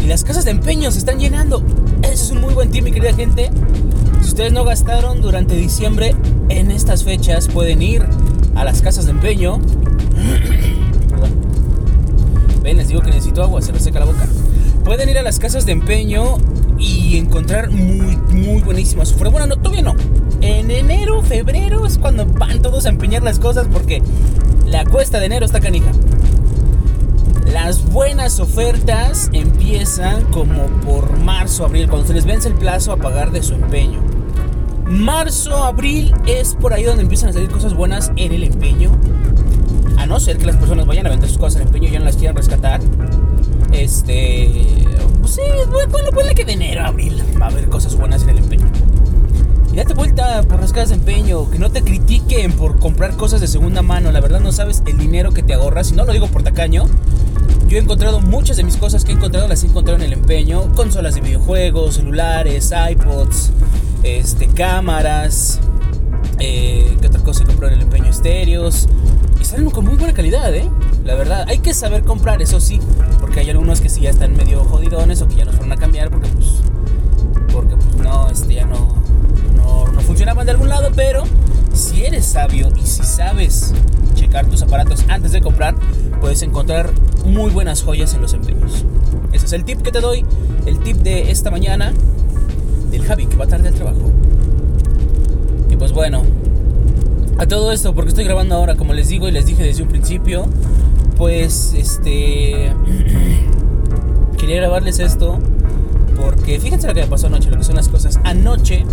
y 0.03 0.07
las 0.07 0.23
casas 0.23 0.45
de 0.45 0.51
empeño 0.51 0.91
se 0.91 0.99
están 0.99 1.19
llenando. 1.19 1.63
Es 2.11 2.31
un 2.31 2.41
muy 2.41 2.53
buen 2.53 2.71
tip, 2.71 2.83
mi 2.83 2.91
querida 2.91 3.13
gente. 3.13 3.49
Si 4.21 4.29
ustedes 4.29 4.51
no 4.51 4.63
gastaron 4.63 5.21
durante 5.21 5.55
diciembre 5.55 6.15
en 6.49 6.71
estas 6.71 7.03
fechas, 7.03 7.47
pueden 7.47 7.81
ir 7.81 8.05
a 8.55 8.63
las 8.63 8.81
casas 8.81 9.05
de 9.05 9.11
empeño. 9.11 9.59
Ven, 12.63 12.77
les 12.77 12.87
digo 12.87 13.01
que 13.01 13.11
necesito 13.11 13.43
agua, 13.43 13.61
se 13.61 13.73
me 13.73 13.79
seca 13.79 13.99
la 13.99 14.05
boca. 14.05 14.27
Pueden 14.83 15.09
ir 15.09 15.17
a 15.17 15.23
las 15.23 15.39
casas 15.39 15.65
de 15.65 15.73
empeño 15.73 16.37
y 16.77 17.17
encontrar 17.17 17.69
muy, 17.69 18.17
muy 18.17 18.61
buenísimas 18.61 19.11
ofertas. 19.11 19.31
Bueno, 19.31 19.47
no, 19.47 19.57
todavía 19.57 19.81
no. 19.83 19.95
En 20.41 20.71
enero, 20.71 21.21
febrero 21.21 21.85
es 21.85 21.97
cuando 21.97 22.25
van 22.25 22.61
todos 22.61 22.85
a 22.85 22.89
empeñar 22.89 23.23
las 23.23 23.39
cosas 23.39 23.67
porque 23.71 24.01
la 24.65 24.85
cuesta 24.85 25.19
de 25.19 25.25
enero 25.27 25.45
está 25.45 25.59
canija. 25.59 25.91
Las 27.51 27.85
buenas 27.85 28.39
ofertas 28.39 29.29
empiezan 29.33 30.23
como 30.31 30.67
por 30.85 31.17
marzo, 31.19 31.65
abril, 31.65 31.89
cuando 31.89 32.07
se 32.07 32.13
les 32.13 32.25
vence 32.25 32.47
el 32.47 32.55
plazo 32.55 32.91
a 32.91 32.97
pagar 32.97 33.31
de 33.31 33.43
su 33.43 33.53
empeño. 33.53 34.01
Marzo, 34.85 35.63
abril 35.63 36.13
es 36.27 36.55
por 36.55 36.73
ahí 36.73 36.83
donde 36.83 37.03
empiezan 37.03 37.29
a 37.29 37.33
salir 37.33 37.49
cosas 37.49 37.73
buenas 37.73 38.11
en 38.15 38.33
el 38.33 38.43
empeño. 38.43 38.91
A 39.97 40.05
no 40.05 40.19
ser 40.19 40.37
que 40.37 40.45
las 40.45 40.57
personas 40.57 40.85
vayan 40.85 41.07
a 41.07 41.09
vender 41.09 41.29
sus 41.29 41.37
cosas 41.37 41.61
al 41.61 41.67
empeño 41.67 41.87
y 41.87 41.91
ya 41.91 41.99
no 41.99 42.05
las 42.05 42.17
quieran 42.17 42.35
rescatar. 42.35 42.81
Este. 43.71 44.85
Pues 45.21 45.33
sí, 45.33 45.41
bueno, 45.69 46.11
ponle 46.11 46.35
que 46.35 46.45
de 46.45 46.53
enero 46.53 46.81
a 46.81 46.87
abril 46.87 47.23
va 47.41 47.47
a 47.47 47.49
haber 47.49 47.67
cosas 47.67 47.95
buenas 47.95 48.23
en 48.23 48.29
el 48.29 48.37
empeño. 48.39 48.65
Date 49.75 49.93
vuelta 49.93 50.41
por 50.43 50.61
las 50.61 50.71
casas 50.71 50.89
de 50.91 50.95
empeño, 50.95 51.51
que 51.51 51.59
no 51.59 51.69
te 51.69 51.81
critiquen 51.81 52.53
por 52.53 52.79
comprar 52.79 53.17
cosas 53.17 53.41
de 53.41 53.47
segunda 53.47 53.81
mano. 53.81 54.09
La 54.13 54.21
verdad 54.21 54.39
no 54.39 54.53
sabes 54.53 54.81
el 54.85 54.97
dinero 54.97 55.33
que 55.33 55.43
te 55.43 55.53
ahorras. 55.53 55.91
Y 55.91 55.95
no 55.95 56.05
lo 56.05 56.13
digo 56.13 56.27
por 56.27 56.43
tacaño. 56.43 56.85
Yo 57.67 57.77
he 57.77 57.81
encontrado 57.81 58.21
muchas 58.21 58.55
de 58.55 58.63
mis 58.63 58.77
cosas 58.77 59.03
que 59.03 59.11
he 59.11 59.15
encontrado, 59.15 59.49
las 59.49 59.65
he 59.65 59.67
encontrado 59.67 59.99
en 59.99 60.05
el 60.05 60.13
empeño. 60.13 60.71
Consolas 60.75 61.15
de 61.15 61.21
videojuegos, 61.21 61.95
celulares, 61.95 62.71
iPods, 62.89 63.51
este, 64.03 64.47
cámaras. 64.47 65.59
Eh, 66.39 66.95
¿Qué 67.01 67.07
otra 67.07 67.21
cosa 67.21 67.43
he 67.43 67.45
comprado 67.45 67.73
en 67.73 67.79
el 67.79 67.83
empeño? 67.83 68.09
Estéreos. 68.09 68.87
Y 69.41 69.43
salen 69.43 69.69
con 69.71 69.83
muy 69.83 69.95
buena 69.95 70.13
calidad, 70.13 70.55
¿eh? 70.55 70.69
La 71.03 71.15
verdad, 71.15 71.43
hay 71.49 71.57
que 71.59 71.73
saber 71.73 72.03
comprar, 72.03 72.41
eso 72.41 72.61
sí. 72.61 72.79
Porque 73.19 73.41
hay 73.41 73.49
algunos 73.49 73.81
que 73.81 73.89
sí 73.89 73.99
ya 73.99 74.11
están 74.11 74.37
medio 74.37 74.63
jodidones 74.63 75.21
o 75.21 75.27
que 75.27 75.35
ya 75.35 75.43
nos 75.43 75.55
fueron 75.55 75.73
a 75.73 75.75
cambiar 75.75 76.11
porque 76.11 76.29
pues... 76.29 76.47
Porque 77.51 77.75
pues 77.75 77.97
no, 77.97 78.29
este 78.29 78.53
ya 78.53 78.65
no 78.65 79.03
funcionaban 80.05 80.45
de 80.45 80.51
algún 80.53 80.69
lado, 80.69 80.89
pero 80.95 81.23
si 81.73 82.05
eres 82.05 82.25
sabio 82.25 82.69
y 82.75 82.85
si 82.85 83.03
sabes 83.03 83.73
checar 84.13 84.45
tus 84.45 84.61
aparatos 84.61 85.03
antes 85.09 85.31
de 85.31 85.41
comprar, 85.41 85.75
puedes 86.21 86.41
encontrar 86.41 86.91
muy 87.25 87.51
buenas 87.51 87.83
joyas 87.83 88.13
en 88.13 88.21
los 88.21 88.33
empeños. 88.33 88.85
Ese 89.33 89.45
es 89.45 89.53
el 89.53 89.65
tip 89.65 89.81
que 89.81 89.91
te 89.91 89.99
doy, 89.99 90.25
el 90.65 90.79
tip 90.79 90.97
de 90.97 91.31
esta 91.31 91.51
mañana 91.51 91.91
del 92.91 93.03
Javi 93.03 93.25
que 93.25 93.35
va 93.35 93.47
tarde 93.47 93.67
al 93.67 93.73
trabajo. 93.73 94.11
Y 95.69 95.75
pues 95.75 95.91
bueno, 95.91 96.23
a 97.37 97.45
todo 97.47 97.71
esto, 97.71 97.93
porque 97.93 98.09
estoy 98.09 98.23
grabando 98.23 98.55
ahora, 98.55 98.75
como 98.75 98.93
les 98.93 99.09
digo 99.09 99.27
y 99.27 99.31
les 99.31 99.45
dije 99.45 99.63
desde 99.63 99.83
un 99.83 99.89
principio, 99.89 100.45
pues 101.17 101.73
este 101.73 102.73
quería 104.37 104.57
grabarles 104.57 104.99
esto 104.99 105.39
porque 106.15 106.59
fíjense 106.59 106.87
lo 106.87 106.93
que 106.93 107.01
me 107.01 107.07
pasó 107.07 107.27
anoche, 107.27 107.49
lo 107.49 107.57
que 107.57 107.63
son 107.63 107.75
las 107.75 107.89
cosas. 107.89 108.19
Anoche 108.23 108.85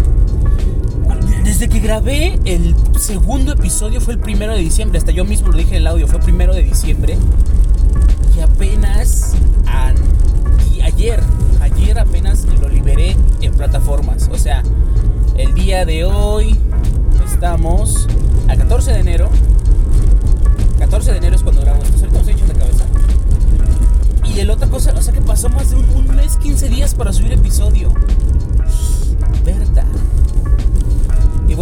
desde 1.45 1.69
que 1.69 1.81
grabé 1.81 2.39
el 2.45 2.75
segundo 2.99 3.53
episodio 3.53 4.01
fue 4.01 4.15
el 4.15 4.21
primero 4.21 4.55
de 4.55 4.61
diciembre, 4.61 4.99
hasta 4.99 5.13
yo 5.13 5.25
mismo 5.25 5.49
lo 5.49 5.57
dije 5.59 5.71
en 5.71 5.77
el 5.77 5.87
audio, 5.87 6.07
fue 6.07 6.19
el 6.19 6.25
primero 6.25 6.55
de 6.55 6.63
diciembre. 6.63 7.17
Y 8.37 8.41
apenas 8.41 9.35
ayer, 10.83 11.21
ayer 11.61 11.99
apenas 11.99 12.45
lo 12.61 12.69
liberé 12.69 13.17
en 13.41 13.53
plataformas. 13.55 14.29
O 14.33 14.39
sea, 14.39 14.63
el 15.37 15.55
día 15.55 15.85
de 15.85 16.05
hoy 16.05 16.57
estamos 17.25 18.07
a 18.49 18.57
14 18.57 18.93
de 18.93 19.01
enero. 19.01 19.31
14 20.79 21.13
de 21.13 21.19
enero 21.19 21.37
es 21.37 21.43
cuando 21.43 21.63
grabo 21.63 21.83
esto, 21.83 22.05
ahorita 22.05 22.31
he 22.31 22.35
hecho 22.35 22.47
de 22.47 22.55
cabeza. 22.55 22.85
Y 24.25 24.41
el 24.41 24.51
otra 24.51 24.69
cosa, 24.69 24.93
o 24.97 25.03
sea 25.03 25.13
que 25.13 25.21
pasó 25.21 25.49
más 25.49 25.71
de 25.71 25.77
un, 25.77 25.89
un 25.91 26.17
mes, 26.17 26.37
15 26.37 26.69
días 26.69 26.95
para 26.95 27.13
subir 27.13 27.33
episodio. 27.33 27.93
Verdad. 29.45 29.92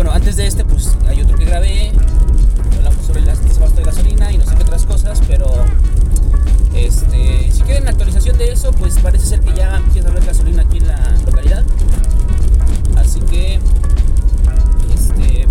Bueno, 0.00 0.12
antes 0.14 0.36
de 0.36 0.46
este, 0.46 0.64
pues 0.64 0.96
hay 1.06 1.20
otro 1.20 1.36
que 1.36 1.44
grabé. 1.44 1.92
Hablamos 2.74 3.04
sobre 3.04 3.20
el 3.20 3.26
desabasto 3.26 3.76
de 3.76 3.82
gasolina 3.82 4.32
y 4.32 4.38
no 4.38 4.46
sé 4.46 4.56
qué 4.56 4.62
otras 4.62 4.86
cosas, 4.86 5.20
pero 5.28 5.46
este, 6.74 7.52
si 7.52 7.60
quieren 7.64 7.86
actualización 7.86 8.38
de 8.38 8.50
eso, 8.50 8.72
pues 8.72 8.98
parece 8.98 9.26
ser 9.26 9.40
que 9.40 9.54
ya 9.54 9.76
empieza 9.76 10.08
a 10.08 10.10
haber 10.10 10.24
gasolina 10.24 10.62
aquí 10.62 10.78
en 10.78 10.86
la 10.86 11.18
localidad. 11.26 11.64
Así 12.96 13.20
que, 13.20 13.60
este, 14.94 15.46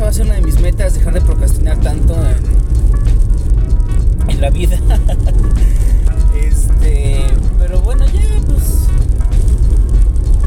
va 0.00 0.08
a 0.08 0.12
ser 0.12 0.26
una 0.26 0.34
de 0.34 0.42
mis 0.42 0.60
metas, 0.60 0.94
dejar 0.94 1.14
de 1.14 1.20
procrastinar 1.20 1.78
tanto 1.80 2.16
en, 4.28 4.40
la 4.40 4.48
vida. 4.50 4.78
este, 6.34 7.20
pero 7.58 7.80
bueno, 7.80 8.06
ya 8.06 8.22
pues 8.46 8.86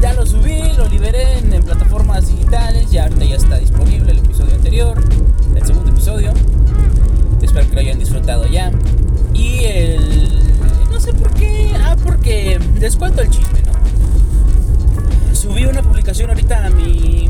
ya 0.02 0.12
lo 0.14 0.26
subí, 0.26 0.60
lo 0.76 0.88
liberé 0.88 1.38
en, 1.38 1.52
en 1.52 1.62
plataformas 1.62 2.26
digitales, 2.26 2.90
ya 2.90 3.04
ahorita 3.04 3.24
ya 3.24 3.36
está 3.36 3.58
disponible 3.58 4.10
el 4.10 4.18
episodio 4.18 4.54
anterior 4.54 5.00
el 5.54 5.64
segundo 5.64 5.90
episodio. 5.92 6.32
Espero 7.40 7.68
que 7.68 7.74
lo 7.74 7.80
hayan 7.80 7.98
disfrutado 7.98 8.46
ya. 8.46 8.72
Y 9.32 9.64
el... 9.64 10.30
No 10.90 10.98
sé 10.98 11.12
por 11.12 11.32
qué. 11.34 11.70
Ah, 11.80 11.96
porque 12.02 12.58
les 12.80 12.96
cuento 12.96 13.22
el 13.22 13.30
chisme, 13.30 13.62
¿no? 13.62 15.34
Subí 15.34 15.64
una 15.66 15.82
publicación 15.82 16.30
ahorita 16.30 16.66
a 16.66 16.70
mi... 16.70 17.28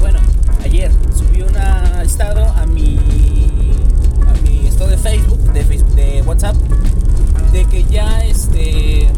Bueno, 0.00 0.20
ayer 0.64 0.90
un 1.98 2.06
estado 2.06 2.44
a 2.44 2.66
mi... 2.66 2.98
A 4.26 4.42
mi 4.42 4.66
estado 4.66 4.90
de 4.90 4.98
Facebook, 4.98 5.52
de, 5.52 5.64
de 5.96 6.22
WhatsApp, 6.22 6.56
de 7.52 7.64
que 7.64 7.84
ya 7.84 8.24
este... 8.24 9.08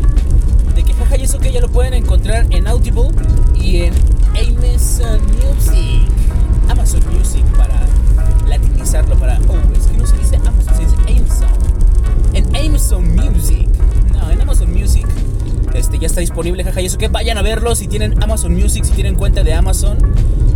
De 0.74 0.82
que 0.82 0.94
jaja 0.94 1.16
y 1.16 1.24
eso 1.24 1.38
que 1.38 1.52
ya 1.52 1.60
lo 1.60 1.68
pueden 1.68 1.94
encontrar 1.94 2.46
en 2.50 2.66
Audible 2.66 3.10
y 3.54 3.82
en 3.82 3.94
Amazon 4.30 5.20
Music. 5.26 6.08
Amazon 6.68 7.02
Music 7.12 7.44
para 7.56 7.86
latinizarlo 8.48 9.18
para. 9.18 9.38
Oh, 9.48 9.58
es 9.76 9.86
que 9.86 9.98
no 9.98 10.06
se 10.06 10.16
dice 10.16 10.36
Amazon, 10.36 10.74
se 10.76 10.82
dice 10.84 10.96
Amazon. 11.18 11.48
En 12.32 12.56
Amazon 12.56 13.14
Music. 13.14 13.68
No, 14.12 14.30
en 14.30 14.40
Amazon 14.40 14.72
Music. 14.72 15.06
Este 15.74 15.98
ya 15.98 16.06
está 16.06 16.20
disponible, 16.20 16.62
jaja. 16.62 16.80
Y 16.80 16.86
eso 16.86 16.98
que 16.98 17.08
vayan 17.08 17.36
a 17.36 17.42
verlo 17.42 17.74
si 17.74 17.88
tienen 17.88 18.22
Amazon 18.22 18.54
Music, 18.54 18.84
si 18.84 18.92
tienen 18.92 19.16
cuenta 19.16 19.42
de 19.42 19.52
Amazon. 19.52 19.98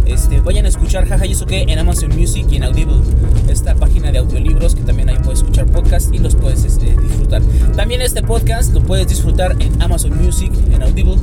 Este, 0.06 0.40
vayan 0.40 0.66
a 0.66 0.68
escuchar 0.68 1.08
jaja 1.08 1.24
y 1.26 1.32
eso 1.32 1.46
que 1.46 1.62
en 1.62 1.78
Amazon 1.78 2.10
Music 2.16 2.46
y 2.50 2.56
en 2.56 2.64
Audible. 2.64 2.96
Esta 3.48 3.74
página 3.74 4.12
de 4.12 4.18
audiolibros 4.18 4.74
que 4.74 4.82
también 4.82 5.08
ahí 5.08 5.16
puedes 5.22 5.40
escuchar 5.40 5.66
podcast 5.66 6.14
y 6.14 6.18
los 6.18 6.36
puedes 6.36 6.64
este, 6.64 6.94
disfrutar. 6.96 7.42
También 7.74 8.02
este 8.02 8.22
podcast 8.22 8.72
lo 8.74 8.82
puedes 8.82 9.08
disfrutar 9.08 9.56
en 9.60 9.80
Amazon 9.80 10.16
Music, 10.22 10.52
en 10.72 10.82
Audible. 10.82 11.16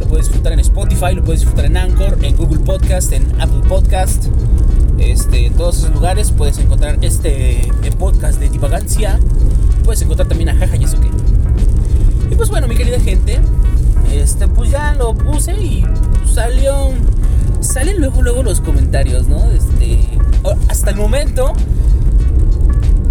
Lo 0.00 0.06
puedes 0.06 0.26
disfrutar 0.26 0.52
en 0.52 0.60
Spotify, 0.60 1.14
lo 1.14 1.22
puedes 1.22 1.40
disfrutar 1.40 1.66
en 1.66 1.76
Anchor, 1.76 2.18
en 2.22 2.36
Google 2.36 2.60
Podcast, 2.60 3.12
en 3.12 3.26
Apple 3.40 3.62
Podcast. 3.68 4.26
Este, 4.98 5.46
en 5.46 5.54
todos 5.54 5.78
esos 5.78 5.90
lugares 5.90 6.32
puedes 6.32 6.58
encontrar 6.58 6.98
este 7.02 7.70
podcast 7.98 8.40
de 8.40 8.48
divagancia. 8.48 9.20
Puedes 9.84 10.02
encontrar 10.02 10.28
también 10.28 10.48
a 10.48 10.54
Jaja 10.56 10.76
y 10.76 10.84
eso 10.84 11.00
que. 11.00 11.08
Y 12.30 12.34
pues 12.34 12.50
bueno, 12.50 12.66
mi 12.66 12.74
querida 12.74 12.98
gente, 12.98 13.38
este, 14.12 14.48
pues 14.48 14.70
ya 14.70 14.94
lo 14.94 15.14
puse 15.14 15.52
y 15.52 15.84
salió. 16.32 16.90
Salen 17.60 17.98
luego, 17.98 18.22
luego 18.22 18.42
los 18.42 18.60
comentarios, 18.60 19.28
¿no? 19.28 19.50
Este, 19.50 19.98
hasta 20.68 20.90
el 20.90 20.96
momento. 20.96 21.52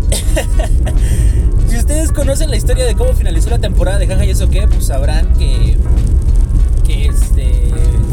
si 1.69 1.77
ustedes 1.77 2.11
conocen 2.11 2.49
la 2.49 2.57
historia 2.57 2.85
de 2.85 2.95
cómo 2.95 3.13
finalizó 3.13 3.49
la 3.49 3.59
temporada 3.59 3.97
de 3.99 4.07
Jaja 4.07 4.25
y 4.25 4.29
eso 4.31 4.49
que, 4.49 4.67
pues 4.67 4.85
sabrán 4.85 5.33
que. 5.33 5.77
Que 6.85 7.07
este 7.07 7.65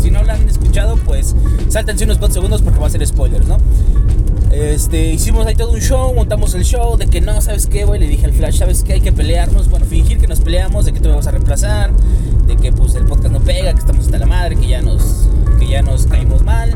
si 0.02 0.10
no 0.10 0.24
lo 0.24 0.32
han 0.32 0.48
escuchado, 0.48 0.96
pues 0.96 1.36
sáltense 1.68 2.04
unos 2.04 2.18
cuantos 2.18 2.34
segundos 2.34 2.60
porque 2.60 2.80
va 2.80 2.88
a 2.88 2.90
ser 2.90 3.06
spoilers, 3.06 3.46
¿no? 3.46 3.58
Este, 4.50 5.12
hicimos 5.12 5.46
ahí 5.46 5.54
todo 5.54 5.70
un 5.70 5.80
show, 5.80 6.12
montamos 6.12 6.54
el 6.54 6.64
show 6.64 6.96
de 6.96 7.06
que 7.06 7.20
no, 7.20 7.40
¿sabes 7.40 7.66
qué, 7.66 7.84
güey? 7.84 8.00
Le 8.00 8.08
dije 8.08 8.26
al 8.26 8.32
Flash, 8.32 8.58
¿sabes 8.58 8.82
qué? 8.82 8.94
Hay 8.94 9.00
que 9.00 9.12
pelearnos, 9.12 9.70
bueno, 9.70 9.86
fingir 9.86 10.18
que 10.18 10.26
nos 10.26 10.40
peleamos, 10.40 10.84
de 10.84 10.92
que 10.92 11.00
tú 11.00 11.08
me 11.08 11.14
a 11.14 11.20
reemplazar, 11.20 11.92
que 12.56 12.72
pues 12.72 12.94
el 12.94 13.04
podcast 13.04 13.32
no 13.32 13.40
pega, 13.40 13.72
que 13.72 13.80
estamos 13.80 14.06
hasta 14.06 14.18
la 14.18 14.26
madre, 14.26 14.56
que 14.56 14.68
ya 14.68 14.82
nos, 14.82 15.28
que 15.58 15.68
ya 15.68 15.82
nos 15.82 16.06
caímos 16.06 16.42
mal. 16.42 16.74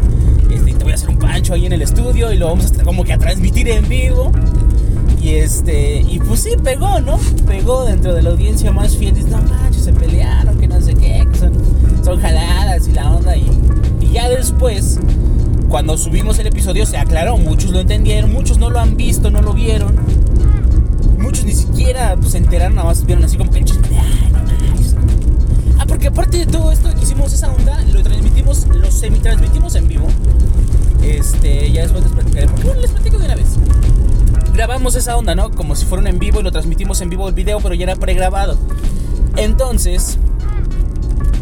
Este, 0.50 0.72
te 0.72 0.84
voy 0.84 0.92
a 0.92 0.94
hacer 0.94 1.08
un 1.08 1.18
pancho 1.18 1.54
ahí 1.54 1.66
en 1.66 1.72
el 1.72 1.82
estudio 1.82 2.32
y 2.32 2.38
lo 2.38 2.46
vamos 2.46 2.72
a 2.78 2.84
como 2.84 3.04
que 3.04 3.12
a 3.12 3.18
transmitir 3.18 3.68
en 3.68 3.88
vivo. 3.88 4.32
Y 5.20 5.34
este, 5.34 6.02
y 6.02 6.20
pues 6.20 6.40
sí, 6.40 6.50
pegó, 6.62 7.00
¿no? 7.00 7.18
Pegó 7.46 7.84
dentro 7.84 8.14
de 8.14 8.22
la 8.22 8.30
audiencia 8.30 8.70
más 8.70 8.96
fiel. 8.96 9.14
Dice, 9.14 9.28
no 9.28 9.42
manches, 9.42 9.84
se 9.84 9.92
pelearon, 9.92 10.58
que 10.58 10.68
no 10.68 10.80
sé 10.80 10.94
qué, 10.94 11.26
que 11.30 11.38
son, 11.38 11.52
son 12.04 12.20
jaladas 12.20 12.86
y 12.86 12.92
la 12.92 13.10
onda. 13.10 13.36
Y, 13.36 13.50
y 14.00 14.12
ya 14.12 14.28
después, 14.28 15.00
cuando 15.68 15.98
subimos 15.98 16.38
el 16.38 16.46
episodio, 16.46 16.86
se 16.86 16.96
aclaró. 16.96 17.38
Muchos 17.38 17.72
lo 17.72 17.80
entendieron, 17.80 18.32
muchos 18.32 18.58
no 18.58 18.70
lo 18.70 18.78
han 18.78 18.96
visto, 18.96 19.30
no 19.30 19.42
lo 19.42 19.52
vieron. 19.52 19.96
Muchos 21.18 21.44
ni 21.44 21.54
siquiera 21.54 22.14
pues, 22.16 22.32
se 22.32 22.38
enteraron, 22.38 22.76
nada 22.76 22.88
más 22.88 23.04
vieron 23.04 23.24
así 23.24 23.36
como 23.36 23.50
pinches. 23.50 23.78
Porque 25.86 26.08
aparte 26.08 26.38
de 26.38 26.46
todo 26.46 26.72
esto 26.72 26.92
que 26.94 27.02
hicimos 27.02 27.32
esa 27.32 27.52
onda, 27.52 27.80
lo 27.92 28.02
transmitimos, 28.02 28.66
lo 28.68 28.90
semi-transmitimos 28.90 29.74
en 29.74 29.88
vivo. 29.88 30.08
Este, 31.02 31.70
ya 31.70 31.82
después 31.82 32.04
les 32.04 32.12
platicaré. 32.12 32.48
Les 32.80 32.90
platico 32.90 33.18
de 33.18 33.26
una 33.26 33.34
vez 33.36 33.56
grabamos 34.56 34.94
esa 34.94 35.16
onda, 35.16 35.34
¿no? 35.34 35.50
Como 35.50 35.76
si 35.76 35.84
fuera 35.84 36.00
un 36.00 36.08
en 36.08 36.18
vivo 36.18 36.40
y 36.40 36.42
lo 36.42 36.50
transmitimos 36.50 37.00
en 37.02 37.10
vivo 37.10 37.28
el 37.28 37.34
video, 37.34 37.60
pero 37.60 37.74
ya 37.74 37.84
era 37.84 37.96
pregrabado. 37.96 38.58
Entonces, 39.36 40.18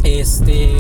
este. 0.03 0.73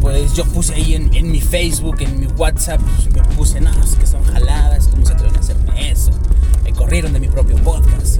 Pues 0.00 0.34
yo 0.34 0.44
puse 0.44 0.74
ahí 0.74 0.94
en, 0.94 1.12
en 1.14 1.32
mi 1.32 1.40
Facebook, 1.40 1.96
en 2.00 2.20
mi 2.20 2.26
WhatsApp, 2.26 2.80
pues 2.80 3.14
me 3.14 3.22
puse, 3.34 3.60
no, 3.60 3.70
es 3.82 3.96
que 3.96 4.06
son 4.06 4.22
jaladas, 4.24 4.86
¿cómo 4.88 5.04
se 5.04 5.12
atreven 5.12 5.36
a 5.36 5.40
hacerme 5.40 5.90
eso? 5.90 6.12
Me 6.62 6.72
corrieron 6.72 7.12
de 7.12 7.20
mi 7.20 7.28
propio 7.28 7.56
podcast. 7.56 8.18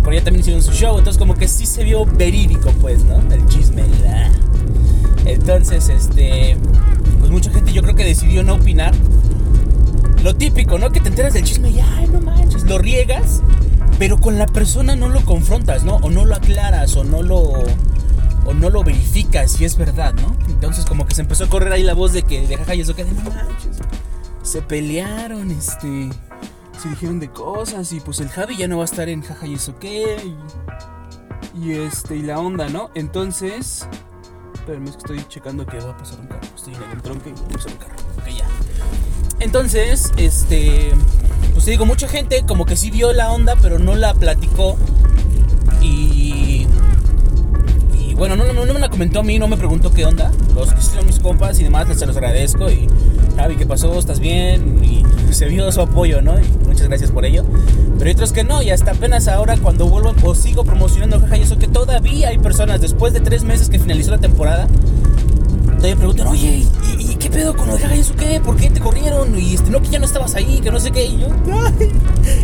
Y, 0.00 0.02
por 0.02 0.12
allá 0.12 0.24
también 0.24 0.40
hicieron 0.40 0.62
su 0.62 0.72
show, 0.72 0.98
entonces 0.98 1.18
como 1.18 1.34
que 1.34 1.46
sí 1.46 1.66
se 1.66 1.84
vio 1.84 2.06
verídico, 2.06 2.72
pues, 2.80 3.04
¿no? 3.04 3.20
El 3.32 3.46
chisme. 3.46 3.82
¿verdad? 3.82 4.30
Entonces, 5.26 5.88
este. 5.88 6.56
Pues 7.18 7.30
mucha 7.30 7.50
gente 7.50 7.72
yo 7.72 7.82
creo 7.82 7.94
que 7.94 8.04
decidió 8.04 8.42
no 8.42 8.54
opinar 8.54 8.94
lo 10.22 10.34
típico, 10.34 10.78
¿no? 10.78 10.90
Que 10.90 11.00
te 11.00 11.08
enteras 11.08 11.34
del 11.34 11.44
chisme 11.44 11.70
y, 11.70 11.80
ay, 11.80 12.08
no 12.08 12.20
manches, 12.20 12.64
lo 12.64 12.78
riegas, 12.78 13.42
pero 13.98 14.18
con 14.18 14.38
la 14.38 14.46
persona 14.46 14.96
no 14.96 15.08
lo 15.08 15.24
confrontas, 15.24 15.84
¿no? 15.84 15.96
O 15.96 16.10
no 16.10 16.24
lo 16.24 16.34
aclaras, 16.34 16.96
o 16.96 17.04
no 17.04 17.22
lo, 17.22 17.38
o 17.38 18.54
no 18.54 18.70
lo 18.70 18.84
verificas 18.84 19.52
si 19.52 19.64
es 19.64 19.76
verdad, 19.76 20.14
¿no? 20.14 20.36
Entonces 20.48 20.84
como 20.84 21.06
que 21.06 21.14
se 21.14 21.22
empezó 21.22 21.44
a 21.44 21.48
correr 21.48 21.72
ahí 21.72 21.82
la 21.82 21.94
voz 21.94 22.12
de 22.12 22.22
que, 22.22 22.46
de 22.46 22.56
jaja, 22.56 22.74
y 22.74 22.80
eso 22.82 22.94
que, 22.94 23.04
no 23.04 23.12
manches, 23.12 23.78
se 24.42 24.62
pelearon, 24.62 25.50
este, 25.50 26.10
se 26.80 26.88
dijeron 26.88 27.20
de 27.20 27.30
cosas 27.30 27.92
y 27.92 28.00
pues 28.00 28.20
el 28.20 28.28
Javi 28.28 28.56
ya 28.56 28.66
no 28.66 28.78
va 28.78 28.84
a 28.84 28.86
estar 28.86 29.08
en 29.08 29.22
jaja 29.22 29.46
y 29.46 29.54
eso 29.54 29.78
qué. 29.78 30.16
Y, 31.54 31.72
este, 31.72 32.16
y 32.16 32.22
la 32.22 32.38
onda, 32.38 32.68
¿no? 32.68 32.90
Entonces, 32.94 33.86
espérenme, 34.54 34.88
es 34.88 34.96
que 34.96 35.02
estoy 35.02 35.24
checando 35.28 35.66
que 35.66 35.78
va 35.78 35.90
a 35.90 35.96
pasar 35.98 36.20
un 36.20 36.26
carro. 36.26 36.40
Estoy 36.56 36.74
en 36.74 36.90
el 36.90 37.02
tronco 37.02 37.28
y 37.28 37.32
va 37.32 37.40
a 37.40 37.48
pasar 37.48 37.72
un 37.72 37.78
carro. 37.78 37.94
Ok, 38.18 38.28
ya. 38.28 38.46
Entonces, 39.40 40.12
este, 40.16 40.92
pues 41.52 41.66
te 41.66 41.72
digo, 41.72 41.84
mucha 41.84 42.08
gente 42.08 42.44
como 42.46 42.64
que 42.64 42.76
sí 42.76 42.90
vio 42.90 43.12
la 43.12 43.30
onda, 43.30 43.56
pero 43.60 43.78
no 43.78 43.94
la 43.94 44.14
platicó. 44.14 44.78
Y 45.82 46.19
bueno, 48.20 48.36
no, 48.36 48.44
me 48.74 48.78
la 48.78 48.90
comentó 48.90 49.20
a 49.20 49.22
mí, 49.22 49.38
no 49.38 49.48
me 49.48 49.56
preguntó 49.56 49.90
qué 49.94 50.04
onda. 50.04 50.30
Los 50.54 50.74
que 50.74 50.82
son 50.82 51.06
mis 51.06 51.18
compas 51.18 51.58
y 51.58 51.64
demás, 51.64 51.86
se 51.96 52.04
los 52.04 52.14
agradezco. 52.14 52.70
Y 52.70 52.86
Javi, 53.34 53.56
¿qué 53.56 53.64
pasó? 53.64 53.98
¿Estás 53.98 54.20
bien? 54.20 54.84
Y 54.84 55.32
se 55.32 55.46
vio 55.46 55.72
su 55.72 55.80
apoyo, 55.80 56.20
¿no? 56.20 56.38
Y 56.38 56.46
muchas 56.66 56.86
gracias 56.88 57.10
por 57.12 57.24
ello. 57.24 57.46
Pero 57.96 58.08
hay 58.08 58.12
otros 58.12 58.34
que 58.34 58.44
no, 58.44 58.60
y 58.60 58.68
hasta 58.72 58.90
apenas 58.90 59.26
ahora 59.26 59.56
cuando 59.56 59.86
vuelvo 59.86 60.12
o 60.22 60.34
sigo 60.34 60.64
promocionando 60.64 61.18
jaja 61.18 61.38
y 61.38 61.42
eso 61.44 61.56
que 61.56 61.66
todavía 61.66 62.28
hay 62.28 62.36
personas 62.36 62.82
después 62.82 63.14
de 63.14 63.20
tres 63.20 63.42
meses 63.42 63.70
que 63.70 63.78
finalizó 63.78 64.10
la 64.10 64.18
temporada. 64.18 64.68
Todavía 65.64 65.96
preguntan, 65.96 66.26
oye, 66.26 66.66
¿y, 66.98 67.14
qué 67.14 67.30
pedo 67.30 67.56
con 67.56 67.68
lo 67.68 67.78
de 67.78 68.00
eso 68.00 68.14
qué? 68.16 68.38
¿Por 68.38 68.54
qué 68.58 68.68
te 68.68 68.80
corrieron? 68.80 69.34
Y 69.38 69.54
este, 69.54 69.70
no, 69.70 69.80
que 69.80 69.88
ya 69.88 69.98
no 69.98 70.04
estabas 70.04 70.34
ahí, 70.34 70.60
que 70.62 70.70
no 70.70 70.78
sé 70.78 70.90
qué. 70.90 71.06
Y 71.06 71.20
yo, 71.20 71.28
ay, 71.54 71.90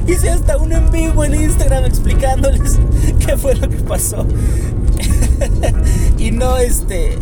hice 0.06 0.30
hasta 0.30 0.56
un 0.56 0.72
en 0.72 0.90
vivo 0.90 1.22
en 1.22 1.34
Instagram 1.34 1.84
explicándoles 1.84 2.78
qué 3.26 3.36
fue 3.36 3.54
lo 3.56 3.68
que 3.68 3.76
pasó. 3.76 4.26
y 6.18 6.30
no 6.30 6.56
este 6.56 7.18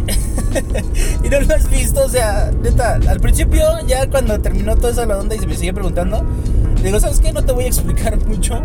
y 1.25 1.29
no 1.29 1.41
lo 1.41 1.55
has 1.55 1.69
visto, 1.71 2.05
o 2.05 2.09
sea, 2.09 2.51
neta, 2.63 2.95
al 3.09 3.21
principio 3.21 3.63
ya 3.87 4.09
cuando 4.09 4.39
terminó 4.41 4.77
toda 4.77 4.93
esa 4.93 5.07
la 5.07 5.19
onda 5.19 5.35
y 5.35 5.39
se 5.39 5.47
me 5.47 5.57
sigue 5.57 5.73
preguntando, 5.73 6.25
digo, 6.83 7.01
¿sabes 7.01 7.21
qué? 7.21 7.33
No 7.33 7.43
te 7.43 7.53
voy 7.53 7.65
a 7.65 7.69
explicar 7.69 8.17
mucho. 8.27 8.61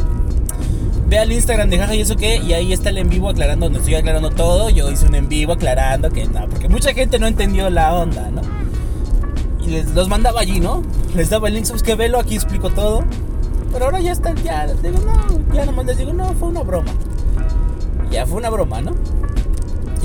Ve 1.07 1.17
al 1.17 1.31
Instagram 1.31 1.71
de 1.71 1.79
jaja 1.79 1.95
y 1.95 2.01
eso 2.01 2.15
qué, 2.15 2.38
y 2.38 2.53
ahí 2.53 2.71
está 2.71 2.89
el 2.89 2.99
en 2.99 3.09
vivo 3.09 3.29
aclarando, 3.29 3.65
donde 3.65 3.79
estoy 3.79 3.95
aclarando 3.95 4.29
todo. 4.29 4.69
Yo 4.69 4.91
hice 4.91 5.07
un 5.07 5.15
en 5.15 5.27
vivo 5.27 5.53
aclarando 5.53 6.11
que 6.11 6.27
no, 6.27 6.47
porque 6.47 6.69
mucha 6.69 6.93
gente 6.93 7.17
no 7.17 7.25
entendió 7.25 7.69
la 7.71 7.95
onda, 7.95 8.29
¿no? 8.29 8.41
Y 9.65 9.71
les, 9.71 9.88
los 9.95 10.07
mandaba 10.07 10.41
allí, 10.41 10.59
¿no? 10.59 10.83
Les 11.15 11.31
daba 11.31 11.47
el 11.47 11.55
link, 11.55 11.65
¿sabes 11.65 11.81
qué? 11.81 11.95
Velo, 11.95 12.19
aquí 12.19 12.35
explico 12.35 12.69
todo. 12.69 13.03
Pero 13.71 13.85
ahora 13.85 13.99
ya 14.01 14.11
está, 14.11 14.33
ya, 14.35 14.67
digo, 14.67 14.99
no, 15.03 15.53
ya 15.53 15.65
nomás 15.65 15.88
les 15.88 15.97
digo, 15.97 16.13
no, 16.13 16.31
fue 16.33 16.49
una 16.49 16.61
broma. 16.61 16.91
Ya 18.11 18.27
fue 18.27 18.38
una 18.38 18.49
broma, 18.49 18.81
¿no? 18.81 18.91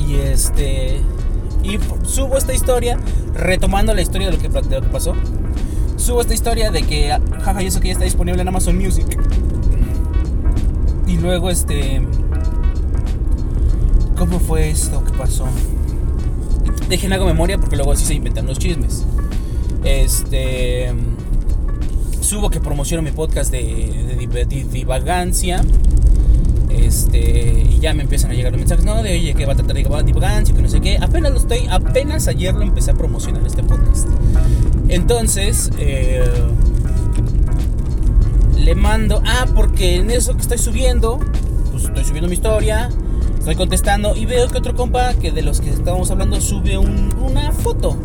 Y 0.06 0.16
este. 0.16 1.00
Y 1.62 1.78
subo 2.04 2.36
esta 2.36 2.52
historia, 2.52 2.98
retomando 3.34 3.94
la 3.94 4.02
historia 4.02 4.30
de 4.30 4.36
lo 4.36 4.42
que, 4.42 4.48
de 4.48 4.80
que 4.80 4.88
pasó. 4.88 5.14
Subo 5.96 6.20
esta 6.20 6.34
historia 6.34 6.70
de 6.70 6.82
que, 6.82 7.08
jaja, 7.40 7.62
y 7.62 7.66
eso 7.66 7.80
que 7.80 7.88
ya 7.88 7.92
está 7.92 8.04
disponible 8.04 8.42
en 8.42 8.48
Amazon 8.48 8.76
Music. 8.76 9.06
Y 11.06 11.16
luego, 11.16 11.50
este. 11.50 12.02
¿Cómo 14.18 14.38
fue 14.38 14.70
esto 14.70 15.04
que 15.04 15.12
pasó? 15.12 15.46
Dejen 16.88 17.12
hago 17.12 17.26
memoria 17.26 17.58
porque 17.58 17.76
luego 17.76 17.92
así 17.92 18.04
se 18.04 18.14
inventan 18.14 18.46
los 18.46 18.58
chismes. 18.58 19.04
Este. 19.84 20.92
Subo 22.20 22.50
que 22.50 22.60
promociono 22.60 23.02
mi 23.02 23.10
podcast 23.10 23.50
de, 23.50 23.62
de, 24.18 24.44
de 24.44 24.64
divagancia 24.64 25.62
este, 26.76 27.66
y 27.70 27.78
ya 27.80 27.94
me 27.94 28.02
empiezan 28.02 28.30
a 28.30 28.34
llegar 28.34 28.52
los 28.52 28.58
mensajes, 28.58 28.84
no, 28.84 29.02
de 29.02 29.12
oye, 29.12 29.34
que 29.34 29.46
va 29.46 29.52
a 29.52 29.56
tratar 29.56 29.76
de 29.76 29.84
divagancia, 30.04 30.54
que 30.54 30.62
no 30.62 30.68
sé 30.68 30.80
qué. 30.80 30.98
Apenas 31.00 31.32
lo 31.32 31.38
estoy, 31.38 31.66
apenas 31.70 32.28
ayer 32.28 32.54
lo 32.54 32.62
empecé 32.62 32.90
a 32.90 32.94
promocionar 32.94 33.46
este 33.46 33.62
podcast. 33.62 34.08
Entonces, 34.88 35.70
eh, 35.78 36.24
le 38.58 38.74
mando, 38.74 39.22
ah, 39.26 39.46
porque 39.54 39.96
en 39.96 40.10
eso 40.10 40.34
que 40.34 40.42
estoy 40.42 40.58
subiendo, 40.58 41.20
pues 41.70 41.84
estoy 41.84 42.04
subiendo 42.04 42.28
mi 42.28 42.34
historia, 42.34 42.90
estoy 43.38 43.56
contestando 43.56 44.16
y 44.16 44.26
veo 44.26 44.48
que 44.48 44.58
otro 44.58 44.74
compa, 44.74 45.14
que 45.14 45.32
de 45.32 45.42
los 45.42 45.60
que 45.60 45.70
estábamos 45.70 46.10
hablando, 46.10 46.40
sube 46.40 46.78
una 46.78 47.52
foto. 47.52 47.96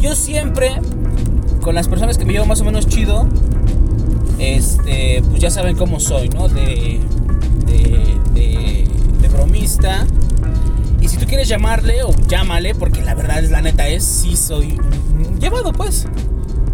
Yo 0.00 0.14
siempre, 0.14 0.72
con 1.62 1.74
las 1.74 1.88
personas 1.88 2.18
que 2.18 2.24
me 2.24 2.32
llevo 2.32 2.46
más 2.46 2.60
o 2.60 2.64
menos 2.64 2.86
chido, 2.86 3.28
este, 4.38 5.22
pues 5.30 5.40
ya 5.40 5.50
saben 5.50 5.76
cómo 5.76 6.00
soy, 6.00 6.28
¿no? 6.28 6.48
De 6.48 7.00
de, 7.72 8.88
bromista. 9.30 10.06
Y 11.00 11.08
si 11.08 11.16
tú 11.16 11.26
quieres 11.26 11.48
llamarle 11.48 12.02
o 12.02 12.14
llámale, 12.28 12.74
porque 12.74 13.02
la 13.02 13.14
verdad 13.14 13.42
es 13.42 13.50
la 13.50 13.62
neta 13.62 13.88
es, 13.88 14.04
si 14.04 14.36
soy 14.36 14.78
llevado 15.40 15.72
pues. 15.72 16.06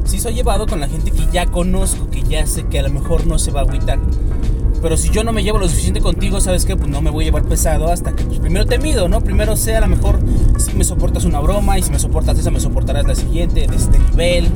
Si 0.04 0.18
soy 0.18 0.34
llevado 0.34 0.66
con 0.66 0.80
la 0.80 0.88
gente 0.88 1.10
que 1.10 1.26
ya 1.32 1.46
conozco, 1.46 2.08
que 2.10 2.22
ya 2.22 2.46
sé 2.46 2.64
que 2.64 2.78
a 2.78 2.82
lo 2.82 2.90
mejor 2.90 3.26
no 3.26 3.38
se 3.38 3.50
va 3.50 3.60
a 3.60 3.62
agüitar. 3.64 3.98
Pero 4.80 4.96
si 4.96 5.10
yo 5.10 5.24
no 5.24 5.32
me 5.32 5.42
llevo 5.42 5.58
lo 5.58 5.68
suficiente 5.68 6.00
contigo, 6.00 6.40
¿sabes 6.40 6.64
qué? 6.64 6.76
Pues 6.76 6.88
no 6.88 7.02
me 7.02 7.10
voy 7.10 7.24
a 7.24 7.26
llevar 7.26 7.44
pesado 7.44 7.90
hasta 7.90 8.14
que 8.14 8.24
pues, 8.24 8.38
primero 8.38 8.64
te 8.64 8.78
mido, 8.78 9.08
¿no? 9.08 9.20
Primero 9.20 9.56
sea 9.56 9.78
a 9.78 9.80
lo 9.80 9.88
mejor 9.88 10.20
si 10.56 10.72
me 10.74 10.84
soportas 10.84 11.24
una 11.24 11.40
broma 11.40 11.78
y 11.78 11.82
si 11.82 11.90
me 11.90 11.98
soportas 11.98 12.38
esa, 12.38 12.50
me 12.50 12.60
soportarás 12.60 13.06
la 13.06 13.14
siguiente 13.14 13.66
de 13.66 13.76
este 13.76 13.98
nivel. 13.98 14.48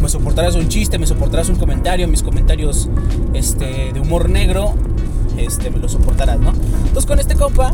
Me 0.00 0.08
soportarás 0.08 0.56
un 0.56 0.68
chiste, 0.68 0.98
me 0.98 1.06
soportarás 1.06 1.50
un 1.50 1.56
comentario, 1.56 2.08
mis 2.08 2.22
comentarios 2.22 2.88
este, 3.32 3.92
de 3.92 4.00
humor 4.00 4.28
negro 4.28 4.74
este, 5.44 5.70
me 5.70 5.78
lo 5.78 5.88
soportarás, 5.88 6.38
¿no? 6.38 6.50
Entonces 6.50 7.06
con 7.06 7.18
este 7.18 7.34
compa 7.34 7.72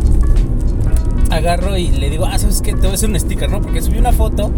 agarro 1.31 1.76
y 1.76 1.88
le 1.88 2.11
digo, 2.11 2.26
ah, 2.26 2.38
¿sabes 2.38 2.62
qué? 2.62 2.72
Te 2.72 2.81
voy 2.81 2.90
a 2.90 2.94
hacer 2.94 3.11
un 3.11 3.18
sticker, 3.18 3.50
¿no? 3.50 3.61
Porque 3.61 3.83
subí 3.83 3.98
una 3.98 4.12
foto 4.12 4.50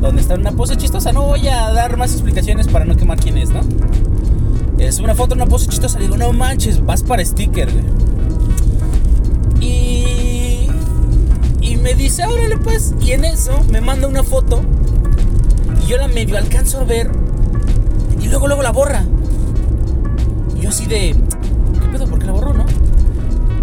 donde 0.00 0.20
está 0.20 0.34
una 0.34 0.52
pose 0.52 0.76
chistosa. 0.76 1.12
No 1.12 1.22
voy 1.22 1.46
a 1.48 1.70
dar 1.72 1.96
más 1.96 2.12
explicaciones 2.12 2.68
para 2.68 2.84
no 2.84 2.96
quemar 2.96 3.18
quién 3.18 3.38
es, 3.38 3.50
¿no? 3.50 3.60
Es 4.78 5.00
una 5.00 5.14
foto, 5.14 5.34
una 5.34 5.46
pose 5.46 5.66
chistosa. 5.66 5.98
Le 5.98 6.04
digo, 6.04 6.16
no 6.16 6.32
manches, 6.32 6.84
vas 6.84 7.02
para 7.02 7.24
sticker, 7.24 7.68
Y. 9.60 10.68
Y 11.60 11.76
me 11.76 11.94
dice, 11.94 12.24
órale, 12.24 12.56
pues. 12.58 12.94
Y 13.00 13.12
en 13.12 13.24
eso 13.24 13.52
me 13.70 13.80
manda 13.80 14.06
una 14.08 14.22
foto. 14.22 14.62
Y 15.84 15.88
yo 15.88 15.96
la 15.96 16.08
medio 16.08 16.38
alcanzo 16.38 16.80
a 16.80 16.84
ver. 16.84 17.10
Y 18.20 18.28
luego, 18.28 18.46
luego 18.46 18.62
la 18.62 18.72
borra. 18.72 19.04
Y 20.56 20.62
yo 20.62 20.68
así 20.70 20.86
de. 20.86 21.14
¿Por 21.96 22.18
qué 22.18 22.26
la 22.26 22.32
borró, 22.32 22.52
no? 22.52 22.64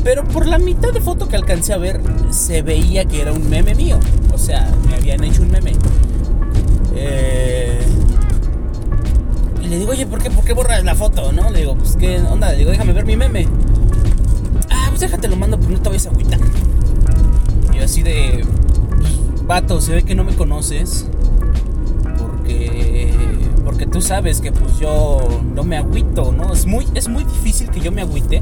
Pero 0.04 0.24
por 0.24 0.46
la 0.46 0.60
mitad 0.60 0.92
de 0.94 1.02
foto 1.02 1.28
que 1.28 1.36
alcancé 1.36 1.74
a 1.74 1.78
ver, 1.78 2.00
se 2.30 2.62
veía 2.62 3.06
que 3.06 3.22
era 3.22 3.34
un 3.34 3.50
meme 3.50 3.74
mío. 3.74 3.98
O 4.34 4.38
sea, 4.38 4.70
me 4.88 4.96
habían 4.96 5.24
hecho 5.24 5.42
un 5.42 5.50
meme. 5.52 5.74
Eh, 6.96 7.80
y 9.64 9.68
le 9.68 9.80
digo, 9.80 9.92
oye, 9.92 10.06
¿por 10.06 10.22
qué, 10.22 10.30
¿por 10.30 10.44
qué 10.44 10.54
borras 10.54 10.84
la 10.84 10.94
foto? 10.94 11.32
¿No? 11.32 11.50
Le 11.50 11.60
digo, 11.60 11.76
pues 11.76 11.96
qué 11.96 12.20
onda, 12.20 12.52
le 12.52 12.58
digo, 12.58 12.72
déjame 12.72 12.94
ver 12.94 13.06
mi 13.06 13.16
meme. 13.16 13.48
Ah, 14.70 14.88
pues 14.90 15.00
déjate 15.00 15.28
lo 15.28 15.38
mando, 15.38 15.58
pero 15.60 15.72
no 15.72 15.82
te 15.82 15.90
vayas 15.90 16.06
a 16.06 16.10
agüitar. 16.10 16.40
Y 17.74 17.80
así 17.80 18.04
de. 18.04 18.46
Pues, 19.00 19.48
vato, 19.48 19.82
se 19.82 19.94
ve 19.94 20.04
que 20.04 20.14
no 20.14 20.24
me 20.24 20.36
conoces. 20.36 21.08
Porque 22.20 23.12
porque 23.76 23.92
tú 23.92 24.00
sabes 24.00 24.40
que 24.40 24.54
pues 24.54 24.80
yo 24.80 25.42
no 25.54 25.66
me 25.66 25.76
agüito, 25.76 26.32
¿no? 26.32 26.54
Es 26.54 26.66
muy, 26.66 26.88
es 26.94 27.10
muy 27.10 27.26
difícil 27.26 27.70
que 27.70 27.82
yo 27.82 27.92
me 27.92 28.04
agüite 28.04 28.40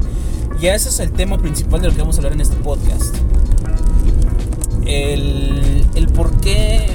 y 0.60 0.66
ese 0.68 0.90
es 0.90 1.00
el 1.00 1.10
tema 1.10 1.38
principal 1.38 1.80
de 1.80 1.88
lo 1.88 1.92
que 1.92 2.02
vamos 2.02 2.14
a 2.14 2.18
hablar 2.18 2.34
en 2.34 2.40
este 2.40 2.54
podcast. 2.54 3.16
El, 4.86 5.84
el 5.96 6.06
por 6.06 6.40
qué, 6.40 6.86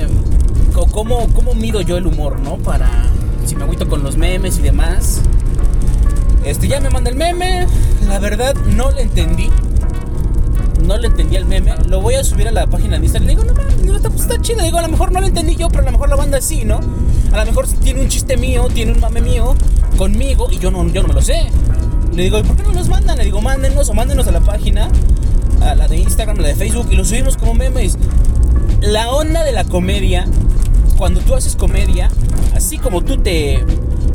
o 0.73 0.85
cómo, 0.85 1.27
cómo 1.33 1.53
mido 1.53 1.81
yo 1.81 1.97
el 1.97 2.07
humor, 2.07 2.39
¿no? 2.39 2.55
Para 2.55 2.89
si 3.45 3.57
me 3.57 3.63
agüito 3.63 3.89
con 3.89 4.03
los 4.03 4.15
memes 4.15 4.57
y 4.59 4.61
demás. 4.61 5.19
Este 6.45 6.69
ya 6.69 6.79
me 6.79 6.89
manda 6.89 7.09
el 7.09 7.17
meme, 7.17 7.67
la 8.07 8.19
verdad 8.19 8.55
no 8.73 8.89
le 8.91 9.01
entendí 9.01 9.49
no 10.89 10.97
le 10.97 11.05
entendí 11.05 11.35
el 11.35 11.45
meme, 11.45 11.75
lo 11.87 12.01
voy 12.01 12.15
a 12.15 12.23
subir 12.23 12.47
a 12.47 12.51
la 12.51 12.65
página 12.65 12.97
de 12.97 13.05
Instagram. 13.05 13.27
Le 13.27 13.35
digo, 13.35 13.43
no 13.43 13.53
mames, 13.53 13.77
no, 13.83 14.09
pues 14.09 14.21
está 14.21 14.41
chido. 14.41 14.57
Le 14.57 14.65
digo, 14.65 14.79
a 14.79 14.81
lo 14.81 14.87
mejor 14.87 15.11
no 15.11 15.21
lo 15.21 15.27
entendí 15.27 15.55
yo, 15.55 15.69
pero 15.69 15.83
a 15.83 15.85
lo 15.85 15.91
mejor 15.91 16.09
la 16.09 16.15
banda 16.15 16.41
sí, 16.41 16.65
¿no? 16.65 16.79
A 17.31 17.37
lo 17.37 17.45
mejor 17.45 17.67
tiene 17.67 18.01
un 18.01 18.07
chiste 18.07 18.37
mío, 18.37 18.67
tiene 18.73 18.93
un 18.93 18.99
mame 18.99 19.21
mío 19.21 19.55
conmigo 19.97 20.47
y 20.51 20.57
yo 20.57 20.71
no, 20.71 20.87
yo 20.87 21.03
no 21.03 21.09
me 21.09 21.13
lo 21.13 21.21
sé. 21.21 21.51
Le 22.11 22.23
digo, 22.23 22.41
¿por 22.41 22.55
qué 22.55 22.63
no 22.63 22.73
nos 22.73 22.89
mandan? 22.89 23.19
Le 23.19 23.25
digo, 23.25 23.39
mándenos 23.39 23.87
o 23.89 23.93
mándenos 23.93 24.27
a 24.27 24.31
la 24.31 24.39
página, 24.39 24.89
a 25.61 25.75
la 25.75 25.87
de 25.87 25.97
Instagram, 25.97 26.39
a 26.39 26.41
la 26.41 26.47
de 26.47 26.55
Facebook 26.55 26.87
y 26.89 26.95
lo 26.95 27.05
subimos 27.05 27.37
como 27.37 27.53
memes. 27.53 27.95
La 28.81 29.11
onda 29.11 29.43
de 29.43 29.51
la 29.51 29.65
comedia, 29.65 30.25
cuando 30.97 31.21
tú 31.21 31.35
haces 31.35 31.55
comedia, 31.55 32.09
así 32.55 32.79
como 32.79 33.03
tú 33.03 33.17
te 33.17 33.63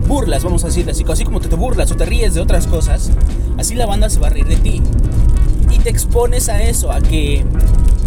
burlas, 0.08 0.42
vamos 0.42 0.64
a 0.64 0.66
decir 0.66 0.90
así, 0.90 1.04
así 1.08 1.24
como 1.24 1.38
tú 1.38 1.48
te 1.48 1.54
burlas 1.54 1.92
o 1.92 1.94
te 1.94 2.04
ríes 2.04 2.34
de 2.34 2.40
otras 2.40 2.66
cosas, 2.66 3.12
así 3.58 3.76
la 3.76 3.86
banda 3.86 4.10
se 4.10 4.18
va 4.18 4.26
a 4.26 4.30
reír 4.30 4.46
de 4.46 4.56
ti 4.56 4.82
y 5.70 5.78
te 5.78 5.90
expones 5.90 6.48
a 6.48 6.62
eso, 6.62 6.92
a 6.92 7.00
que 7.00 7.44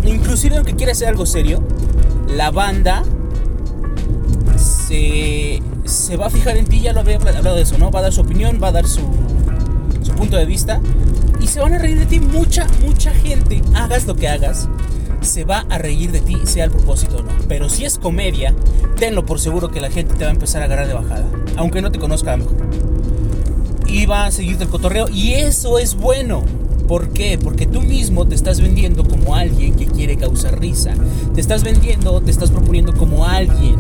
inclusive 0.04 0.58
aunque 0.58 0.76
quieras 0.76 0.98
hacer 0.98 1.10
algo 1.10 1.26
serio, 1.26 1.62
la 2.28 2.52
banda 2.52 3.04
se, 4.58 5.62
se 5.86 6.18
va 6.18 6.28
a 6.28 6.30
fijar 6.30 6.58
en 6.58 6.66
ti, 6.66 6.82
ya 6.82 6.94
lo 6.94 7.02
había 7.02 7.18
hablado 7.18 7.56
de 7.56 7.64
eso, 7.64 7.78
¿no? 7.78 7.92
Va 7.92 8.00
a 8.00 8.04
dar 8.04 8.14
su 8.14 8.22
opinión, 8.22 8.60
va 8.62 8.70
a 8.70 8.72
dar 8.72 8.88
su, 8.88 9.02
su 10.02 10.12
punto 10.14 10.38
de 10.38 10.46
vista 10.46 10.82
y 11.40 11.48
se 11.48 11.60
van 11.60 11.74
a 11.74 11.78
reír 11.78 12.00
de 12.00 12.06
ti 12.06 12.20
mucha, 12.20 12.68
mucha 12.82 13.12
gente, 13.12 13.62
hagas 13.76 14.06
lo 14.06 14.16
que 14.16 14.28
hagas, 14.28 14.68
se 15.22 15.44
va 15.44 15.66
a 15.70 15.78
reír 15.78 16.12
de 16.12 16.22
ti, 16.22 16.38
sea 16.46 16.66
el 16.66 16.72
propósito 16.72 17.18
o 17.18 17.24
no. 17.24 17.30
Pero 17.48 17.70
si 17.70 17.86
es 17.86 17.98
comedia, 17.98 18.54
tenlo 18.98 19.26
por 19.26 19.40
seguro 19.40 19.70
que 19.70 19.82
la 19.82 19.90
gente 19.92 20.16
te 20.16 20.24
va 20.24 20.30
a 20.30 20.34
empezar 20.34 20.62
a 20.62 20.66
agarrar 20.66 20.88
de 20.88 20.94
bajada, 20.94 21.26
aunque 21.58 21.82
no 21.82 21.92
te 21.92 22.00
conozca 22.00 22.34
a 22.34 22.38
lo 22.38 22.46
mejor. 22.46 22.70
y 23.88 24.06
va 24.06 24.26
a 24.26 24.32
seguirte 24.32 24.64
el 24.66 24.70
cotorreo. 24.70 25.08
Y 25.10 25.34
eso 25.34 25.80
es 25.80 25.96
bueno. 25.96 26.44
¿Por 26.88 27.10
qué? 27.10 27.38
Porque 27.38 27.66
tú 27.66 27.82
mismo 27.82 28.26
te 28.26 28.36
estás 28.36 28.62
vendiendo 28.62 29.04
como 29.04 29.36
alguien 29.36 29.76
que 29.76 29.86
quiere 29.86 30.16
causar 30.16 30.60
risa. 30.60 30.94
Te 31.36 31.42
estás 31.42 31.64
vendiendo, 31.64 32.22
te 32.22 32.32
estás 32.32 32.50
proponiendo 32.50 32.94
como 32.94 33.26
alguien 33.26 33.76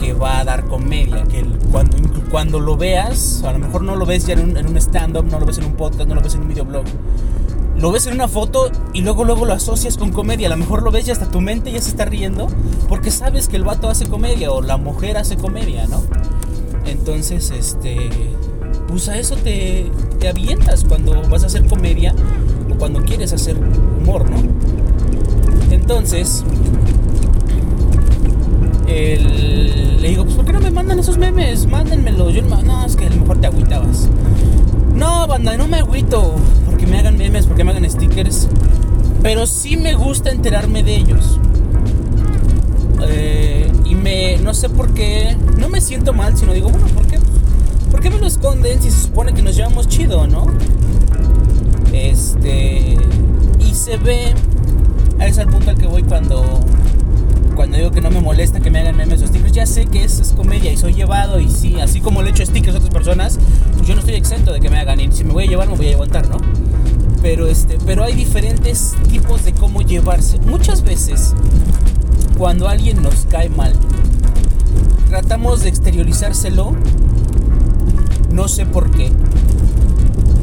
que 0.00 0.14
va 0.14 0.38
a 0.38 0.44
dar 0.44 0.64
comedia. 0.64 1.24
Que 1.24 1.44
cuando, 1.70 1.98
cuando 2.30 2.58
lo 2.58 2.76
veas, 2.78 3.42
a 3.44 3.52
lo 3.52 3.58
mejor 3.58 3.82
no 3.82 3.96
lo 3.96 4.06
ves 4.06 4.26
ya 4.26 4.32
en 4.32 4.40
un, 4.40 4.56
en 4.56 4.66
un 4.66 4.76
stand-up, 4.78 5.26
no 5.30 5.38
lo 5.38 5.44
ves 5.44 5.58
en 5.58 5.64
un 5.64 5.74
podcast, 5.74 6.08
no 6.08 6.14
lo 6.14 6.22
ves 6.22 6.34
en 6.34 6.42
un 6.42 6.48
videoblog. 6.48 6.84
Lo 7.76 7.92
ves 7.92 8.06
en 8.06 8.14
una 8.14 8.28
foto 8.28 8.70
y 8.92 9.02
luego 9.02 9.24
luego 9.24 9.44
lo 9.44 9.52
asocias 9.52 9.98
con 9.98 10.10
comedia. 10.10 10.48
A 10.48 10.50
lo 10.50 10.56
mejor 10.56 10.82
lo 10.82 10.90
ves 10.90 11.06
y 11.08 11.10
hasta 11.10 11.30
tu 11.30 11.42
mente 11.42 11.70
ya 11.70 11.80
se 11.82 11.90
está 11.90 12.06
riendo 12.06 12.48
porque 12.88 13.10
sabes 13.10 13.48
que 13.48 13.56
el 13.56 13.64
vato 13.64 13.88
hace 13.88 14.06
comedia 14.06 14.50
o 14.52 14.62
la 14.62 14.78
mujer 14.78 15.18
hace 15.18 15.36
comedia, 15.36 15.86
¿no? 15.86 16.02
Entonces, 16.86 17.50
este 17.50 18.10
pues 18.90 19.08
a 19.08 19.18
eso 19.18 19.36
te, 19.36 19.90
te 20.18 20.28
avientas 20.28 20.84
cuando 20.84 21.22
vas 21.28 21.42
a 21.44 21.46
hacer 21.46 21.66
comedia 21.66 22.14
o 22.70 22.76
cuando 22.76 23.02
quieres 23.04 23.32
hacer 23.32 23.56
humor, 23.56 24.28
¿no? 24.30 24.42
Entonces, 25.70 26.44
le 30.00 30.08
digo, 30.08 30.24
pues 30.24 30.36
¿por 30.36 30.44
qué 30.44 30.52
no 30.52 30.60
me 30.60 30.70
mandan 30.70 30.98
esos 30.98 31.18
memes? 31.18 31.66
Mándenmelo. 31.66 32.30
Yo 32.30 32.42
no, 32.42 32.84
es 32.84 32.96
que 32.96 33.06
a 33.06 33.10
lo 33.10 33.16
mejor 33.16 33.40
te 33.40 33.46
agüitabas. 33.46 34.08
No, 34.94 35.26
banda, 35.26 35.56
no 35.56 35.68
me 35.68 35.78
agüito 35.78 36.34
porque 36.66 36.86
me 36.86 36.98
hagan 36.98 37.16
memes, 37.16 37.46
porque 37.46 37.64
me 37.64 37.70
hagan 37.70 37.88
stickers. 37.88 38.48
Pero 39.22 39.46
sí 39.46 39.76
me 39.76 39.94
gusta 39.94 40.30
enterarme 40.30 40.82
de 40.82 40.96
ellos. 40.96 41.38
Eh, 43.08 43.70
y 43.84 43.94
me, 43.94 44.38
no 44.38 44.54
sé 44.54 44.68
por 44.68 44.92
qué, 44.92 45.36
no 45.58 45.68
me 45.68 45.80
siento 45.80 46.12
mal, 46.12 46.36
sino 46.36 46.52
digo, 46.52 46.70
bueno, 46.70 46.86
¿por 46.88 47.06
qué? 47.06 47.18
¿Por 48.00 48.08
qué 48.08 48.16
me 48.16 48.20
lo 48.22 48.28
esconden 48.28 48.80
si 48.80 48.90
se 48.90 48.98
supone 48.98 49.34
que 49.34 49.42
nos 49.42 49.54
llevamos 49.54 49.86
chido, 49.86 50.26
no? 50.26 50.46
Este. 51.92 52.96
Y 53.58 53.74
se 53.74 53.98
ve. 53.98 54.34
Es 55.20 55.36
al 55.36 55.48
punto 55.48 55.68
al 55.68 55.76
que 55.76 55.86
voy 55.86 56.02
cuando. 56.04 56.64
Cuando 57.54 57.76
digo 57.76 57.90
que 57.90 58.00
no 58.00 58.10
me 58.10 58.22
molesta 58.22 58.60
que 58.60 58.70
me 58.70 58.78
hagan 58.78 58.96
memes 58.96 59.20
o 59.20 59.26
stickers, 59.26 59.52
ya 59.52 59.66
sé 59.66 59.84
que 59.84 60.02
es, 60.02 60.32
comedia 60.34 60.72
y 60.72 60.78
soy 60.78 60.94
llevado. 60.94 61.40
Y 61.40 61.50
sí, 61.50 61.78
así 61.78 62.00
como 62.00 62.22
le 62.22 62.30
echo 62.30 62.46
stickers 62.46 62.74
a 62.74 62.78
otras 62.78 62.90
personas, 62.90 63.38
pues 63.76 63.86
yo 63.86 63.92
no 63.92 64.00
estoy 64.00 64.14
exento 64.14 64.50
de 64.50 64.60
que 64.60 64.70
me 64.70 64.78
hagan. 64.78 64.98
Y 64.98 65.12
si 65.12 65.22
me 65.22 65.34
voy 65.34 65.44
a 65.44 65.48
llevar, 65.48 65.68
me 65.68 65.76
voy 65.76 65.88
a 65.88 65.92
aguantar, 65.92 66.26
¿no? 66.26 66.38
Pero, 67.20 67.48
este, 67.48 67.76
pero 67.84 68.02
hay 68.02 68.14
diferentes 68.14 68.94
tipos 69.10 69.44
de 69.44 69.52
cómo 69.52 69.82
llevarse. 69.82 70.38
Muchas 70.38 70.84
veces, 70.84 71.34
cuando 72.38 72.66
alguien 72.66 73.02
nos 73.02 73.26
cae 73.26 73.50
mal, 73.50 73.74
tratamos 75.10 75.64
de 75.64 75.68
exteriorizárselo 75.68 76.74
no 78.32 78.48
sé 78.48 78.66
por 78.66 78.90
qué, 78.90 79.10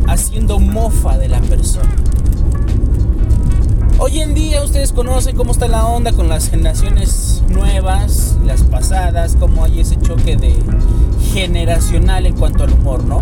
haciendo 0.08 0.60
mofa 0.60 1.18
de 1.18 1.30
la 1.30 1.40
persona. 1.42 1.96
Hoy 4.00 4.20
en 4.20 4.36
día 4.36 4.64
ustedes 4.64 4.94
conocen 4.94 5.36
cómo 5.36 5.52
está 5.52 5.68
la 5.68 5.88
onda 5.88 6.12
con 6.12 6.30
las 6.30 6.50
generaciones 6.50 7.42
nuevas, 7.50 8.38
las 8.46 8.62
pasadas, 8.62 9.36
cómo 9.40 9.64
hay 9.64 9.80
ese 9.80 10.00
choque 10.00 10.36
de 10.36 10.56
generacional 11.34 12.26
en 12.26 12.36
cuanto 12.36 12.64
al 12.64 12.74
humor, 12.74 13.04
¿no? 13.04 13.22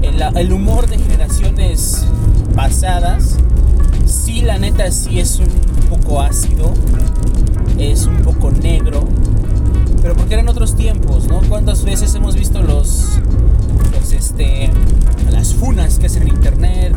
El, 0.00 0.52
humor 0.52 0.88
de 0.88 0.98
generaciones 0.98 2.06
pasadas, 2.54 3.36
sí, 4.06 4.42
la 4.42 4.58
neta, 4.58 4.90
sí 4.90 5.18
es 5.18 5.40
un 5.40 5.48
poco 5.90 6.20
ácido, 6.20 6.72
es 7.78 8.06
un 8.06 8.18
poco 8.18 8.50
negro, 8.50 9.04
pero 10.02 10.14
porque 10.14 10.34
eran 10.34 10.48
otros 10.48 10.76
tiempos, 10.76 11.26
¿no? 11.26 11.40
¿Cuántas 11.48 11.84
veces 11.84 12.14
hemos 12.14 12.36
visto 12.36 12.62
los 12.62 13.18
este, 14.12 14.70
las 15.30 15.54
funas 15.54 15.98
que 15.98 16.06
hacen 16.06 16.22
en 16.22 16.28
internet 16.28 16.94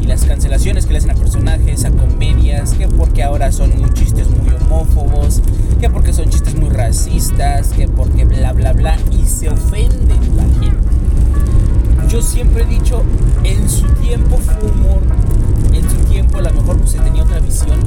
y 0.00 0.06
las 0.06 0.24
cancelaciones 0.24 0.86
que 0.86 0.92
le 0.92 0.98
hacen 0.98 1.10
a 1.10 1.14
personajes, 1.14 1.84
a 1.84 1.90
comedias, 1.90 2.72
que 2.74 2.88
porque 2.88 3.22
ahora 3.22 3.52
son 3.52 3.72
chistes 3.94 4.28
muy 4.30 4.54
homófobos, 4.54 5.42
que 5.80 5.90
porque 5.90 6.12
son 6.12 6.28
chistes 6.28 6.54
muy 6.54 6.70
racistas, 6.70 7.68
que 7.68 7.88
porque 7.88 8.24
bla 8.24 8.52
bla 8.52 8.72
bla 8.72 8.98
y 9.10 9.26
se 9.26 9.48
ofende 9.48 10.14
la 10.34 10.44
gente. 10.60 10.76
Yo 12.08 12.22
siempre 12.22 12.62
he 12.62 12.66
dicho, 12.66 13.02
en 13.42 13.68
su 13.68 13.86
tiempo 13.94 14.38
fue 14.38 14.70
humor, 14.70 15.02
en 15.72 15.90
su 15.90 15.96
tiempo 16.10 16.38
a 16.38 16.42
lo 16.42 16.52
mejor 16.52 16.78
pues 16.78 16.90
se 16.90 16.98
tenía 16.98 17.22
otra 17.24 17.40
visión 17.40 17.78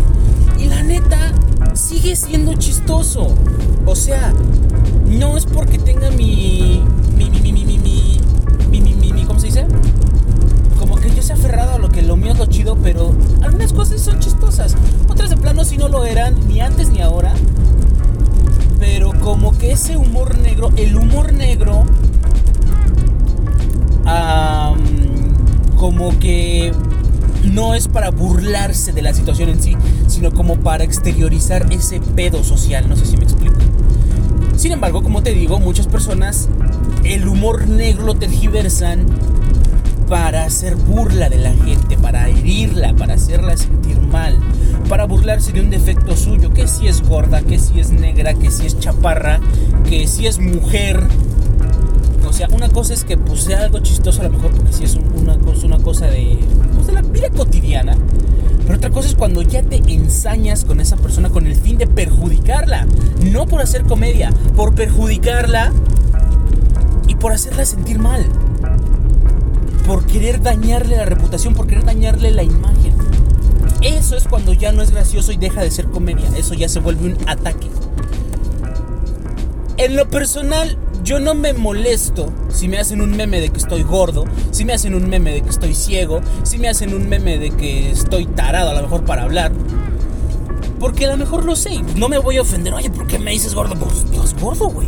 y 0.60 0.66
la 0.66 0.84
neta 0.84 1.34
sigue 1.74 2.16
siendo 2.16 2.54
chistoso. 2.54 3.34
O 3.86 3.96
sea, 3.96 4.34
no 5.08 5.38
es 5.38 5.46
porque 5.46 5.80
tenga 5.80 6.12
mi 6.12 6.69
pero 12.92 13.14
algunas 13.44 13.72
cosas 13.72 14.02
son 14.02 14.20
chistosas. 14.20 14.76
Otras 15.08 15.30
de 15.30 15.38
plano 15.38 15.64
sí 15.64 15.78
no 15.78 15.90
lo 15.90 16.06
eran, 16.06 16.48
ni 16.48 16.60
antes 16.60 16.90
ni 16.90 17.02
ahora. 17.02 17.32
Pero 18.80 19.12
como 19.20 19.56
que 19.56 19.74
ese 19.74 19.96
humor 19.96 20.40
negro, 20.40 20.72
el 20.76 20.96
humor 20.96 21.32
negro, 21.32 21.86
como 25.76 26.18
que 26.18 26.72
no 27.44 27.76
es 27.76 27.88
para 27.88 28.10
burlarse 28.10 28.92
de 28.92 29.04
la 29.04 29.14
situación 29.14 29.50
en 29.50 29.62
sí, 29.62 29.78
sino 30.08 30.32
como 30.32 30.56
para 30.56 30.84
exteriorizar 30.84 31.72
ese 31.72 32.02
pedo 32.02 32.44
social. 32.44 32.90
No 32.90 32.96
sé 32.96 33.06
si 33.06 33.18
me 33.18 33.24
explico. 33.24 33.58
Sin 34.58 34.72
embargo, 34.72 35.04
como 35.04 35.22
te 35.22 35.32
digo, 35.36 35.60
muchas 35.60 35.86
personas 35.86 36.50
el 37.04 37.28
humor 37.28 37.68
negro 37.68 38.08
lo 38.08 38.16
tergiversan 38.16 39.06
para 40.10 40.44
hacer 40.44 40.76
burla 40.76 41.30
de 41.30 41.38
la 41.38 41.54
gente, 41.54 41.96
para 41.96 42.28
herirla, 42.28 42.96
para 42.96 43.14
hacerla 43.14 43.56
sentir 43.56 44.02
mal, 44.02 44.40
para 44.90 45.06
burlarse 45.06 45.54
de 45.54 45.62
un 45.62 45.70
defecto 45.70 46.18
suyo, 46.18 46.52
que 46.52 46.68
si 46.68 46.88
es 46.88 47.08
gorda, 47.08 47.42
que 47.44 47.60
si 47.60 47.80
es 47.80 47.92
negra, 47.92 48.34
que 48.34 48.50
si 48.50 48.66
es 48.66 48.80
chaparra, 48.80 49.40
que 49.88 50.08
si 50.08 50.26
es 50.26 50.40
mujer. 50.40 51.00
O 52.28 52.34
sea, 52.34 52.48
una 52.52 52.70
cosa 52.70 52.96
es 52.96 53.04
que 53.04 53.18
pues, 53.18 53.48
algo 53.50 53.80
chistoso 53.80 54.22
a 54.22 54.24
lo 54.24 54.32
mejor 54.32 54.52
porque 54.52 54.74
si 54.74 54.84
es 54.84 54.96
una, 54.96 55.38
cosa, 55.38 55.68
una 55.68 55.78
cosa 55.78 56.08
de, 56.08 56.40
pues, 56.74 56.88
de 56.88 56.94
la 56.94 57.02
vida 57.04 57.30
cotidiana. 57.30 57.96
Pero 58.66 58.78
otra 58.78 58.90
cosa 58.90 59.10
es 59.10 59.16
cuando 59.16 59.44
ya 59.44 59.62
te 59.62 59.78
ensañas 59.78 60.66
con 60.66 60.80
esa 60.80 60.98
persona 60.98 61.30
con 61.30 61.46
el 61.46 61.56
fin 61.56 61.78
de 61.78 61.86
perjudicarla. 61.86 62.88
No 63.32 63.46
por 63.46 63.62
hacer 63.62 63.84
comedia, 63.84 64.32
por 64.56 64.74
perjudicarla 64.74 65.72
y 67.08 67.14
por 67.16 67.32
hacerla 67.32 67.66
sentir 67.66 68.00
mal. 68.00 68.26
Por 69.86 70.06
querer 70.06 70.42
dañarle 70.42 70.98
la 70.98 71.06
reputación, 71.06 71.54
por 71.54 71.68
querer 71.68 71.86
dañarle 71.86 72.32
la 72.32 72.44
imagen. 72.44 72.94
Eso 73.82 74.16
es 74.16 74.28
cuando 74.28 74.54
ya 74.54 74.72
no 74.72 74.82
es 74.82 74.92
gracioso 74.92 75.32
y 75.32 75.38
deja 75.38 75.62
de 75.62 75.72
ser 75.72 75.86
comedia. 75.86 76.30
Eso 76.38 76.54
ya 76.54 76.70
se 76.70 76.80
vuelve 76.80 77.14
un 77.14 77.18
ataque. 77.28 77.68
En 79.78 79.96
lo 79.96 80.10
personal, 80.10 80.78
yo 81.04 81.20
no 81.20 81.34
me 81.34 81.54
molesto 81.54 82.34
si 82.50 82.68
me 82.68 82.78
hacen 82.78 83.02
un 83.02 83.16
meme 83.16 83.40
de 83.40 83.50
que 83.50 83.58
estoy 83.58 83.84
gordo, 83.84 84.26
si 84.52 84.66
me 84.66 84.74
hacen 84.74 84.94
un 84.94 85.08
meme 85.08 85.32
de 85.32 85.42
que 85.42 85.50
estoy 85.50 85.74
ciego, 85.74 86.22
si 86.44 86.58
me 86.58 86.68
hacen 86.68 86.94
un 86.94 87.08
meme 87.08 87.38
de 87.38 87.52
que 87.52 87.92
estoy 87.92 88.26
tarado 88.26 88.72
a 88.72 88.74
lo 88.74 88.82
mejor 88.82 89.06
para 89.06 89.24
hablar. 89.24 89.52
Porque 90.80 91.06
a 91.06 91.10
lo 91.10 91.18
mejor 91.18 91.46
lo 91.46 91.56
sé, 91.56 91.82
no 91.96 92.10
me 92.10 92.18
voy 92.18 92.38
a 92.38 92.42
ofender. 92.42 92.74
Oye, 92.74 92.90
¿por 92.90 93.08
qué 93.08 93.20
me 93.20 93.32
dices 93.32 93.56
gordo? 93.56 93.76
Pues 93.76 94.10
Dios 94.12 94.36
gordo, 94.40 94.68
güey. 94.68 94.88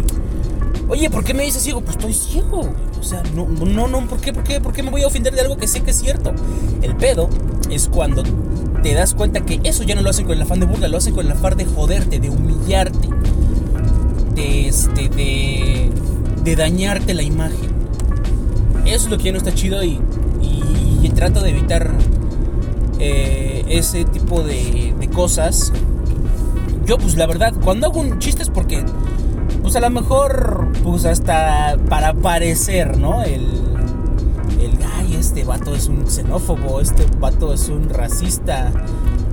Oye, 0.91 1.10
¿por 1.10 1.23
qué 1.23 1.34
me 1.34 1.43
dices 1.43 1.63
ciego? 1.63 1.80
Pues 1.80 1.95
estoy 1.95 2.13
ciego. 2.13 2.69
O 2.99 3.04
sea, 3.04 3.23
no, 3.34 3.47
no, 3.47 3.88
no, 3.88 4.08
¿por 4.08 4.19
qué, 4.19 4.34
por 4.34 4.43
qué, 4.43 4.60
por 4.60 4.73
qué 4.73 4.84
me 4.84 4.89
voy 4.89 5.04
a 5.04 5.08
ofender 5.08 5.34
de 5.34 5.39
algo 5.39 5.56
que 5.56 5.65
sé 5.65 5.84
que 5.84 5.91
es 5.91 5.97
cierto? 6.01 6.34
El 6.82 6.97
pedo 6.97 7.30
es 7.69 7.88
cuando 7.88 8.23
te 8.84 8.93
das 8.93 9.13
cuenta 9.13 9.39
que 9.39 9.62
eso 9.63 9.84
ya 9.84 9.95
no 9.95 10.01
lo 10.01 10.10
hacen 10.10 10.25
con 10.25 10.36
el 10.36 10.41
afán 10.41 10.60
de 10.60 10.65
burla, 10.65 10.89
lo 10.89 10.97
hacen 10.97 11.15
con 11.15 11.25
el 11.25 11.32
afán 11.32 11.56
de 11.56 11.63
joderte, 11.63 12.19
de 12.19 12.30
humillarte, 12.30 13.08
de, 14.36 14.67
este, 14.67 15.08
de, 15.08 15.89
de 16.43 16.56
dañarte 16.58 17.13
la 17.13 17.23
imagen. 17.23 17.71
Eso 18.86 19.06
es 19.06 19.10
lo 19.10 19.17
que 19.17 19.23
ya 19.23 19.32
no 19.32 19.38
está 19.38 19.54
chido 19.54 19.82
y, 19.86 19.97
y, 21.01 21.10
trato 21.15 21.39
de 21.39 21.51
evitar 21.51 21.89
eh, 22.99 23.63
ese 23.69 24.04
tipo 24.04 24.43
de, 24.43 24.93
de 24.99 25.10
cosas. 25.10 25.71
Yo, 26.86 26.97
pues 26.97 27.15
la 27.15 27.27
verdad, 27.27 27.54
cuando 27.63 27.88
hago 27.88 28.01
un 28.01 28.19
chiste 28.19 28.43
es 28.43 28.49
porque 28.49 28.84
pues 29.62 29.76
a 29.76 29.80
lo 29.80 29.89
mejor, 29.89 30.71
pues 30.84 31.06
hasta 31.06 31.78
para 31.89 32.13
parecer, 32.13 32.97
¿no? 32.97 33.24
El, 33.24 33.47
el, 34.60 34.78
este 35.19 35.43
vato 35.43 35.76
es 35.76 35.88
un 35.88 36.10
xenófobo, 36.10 36.82
este 36.82 37.06
vato 37.19 37.54
es 37.54 37.69
un 37.69 37.89
racista, 37.89 38.71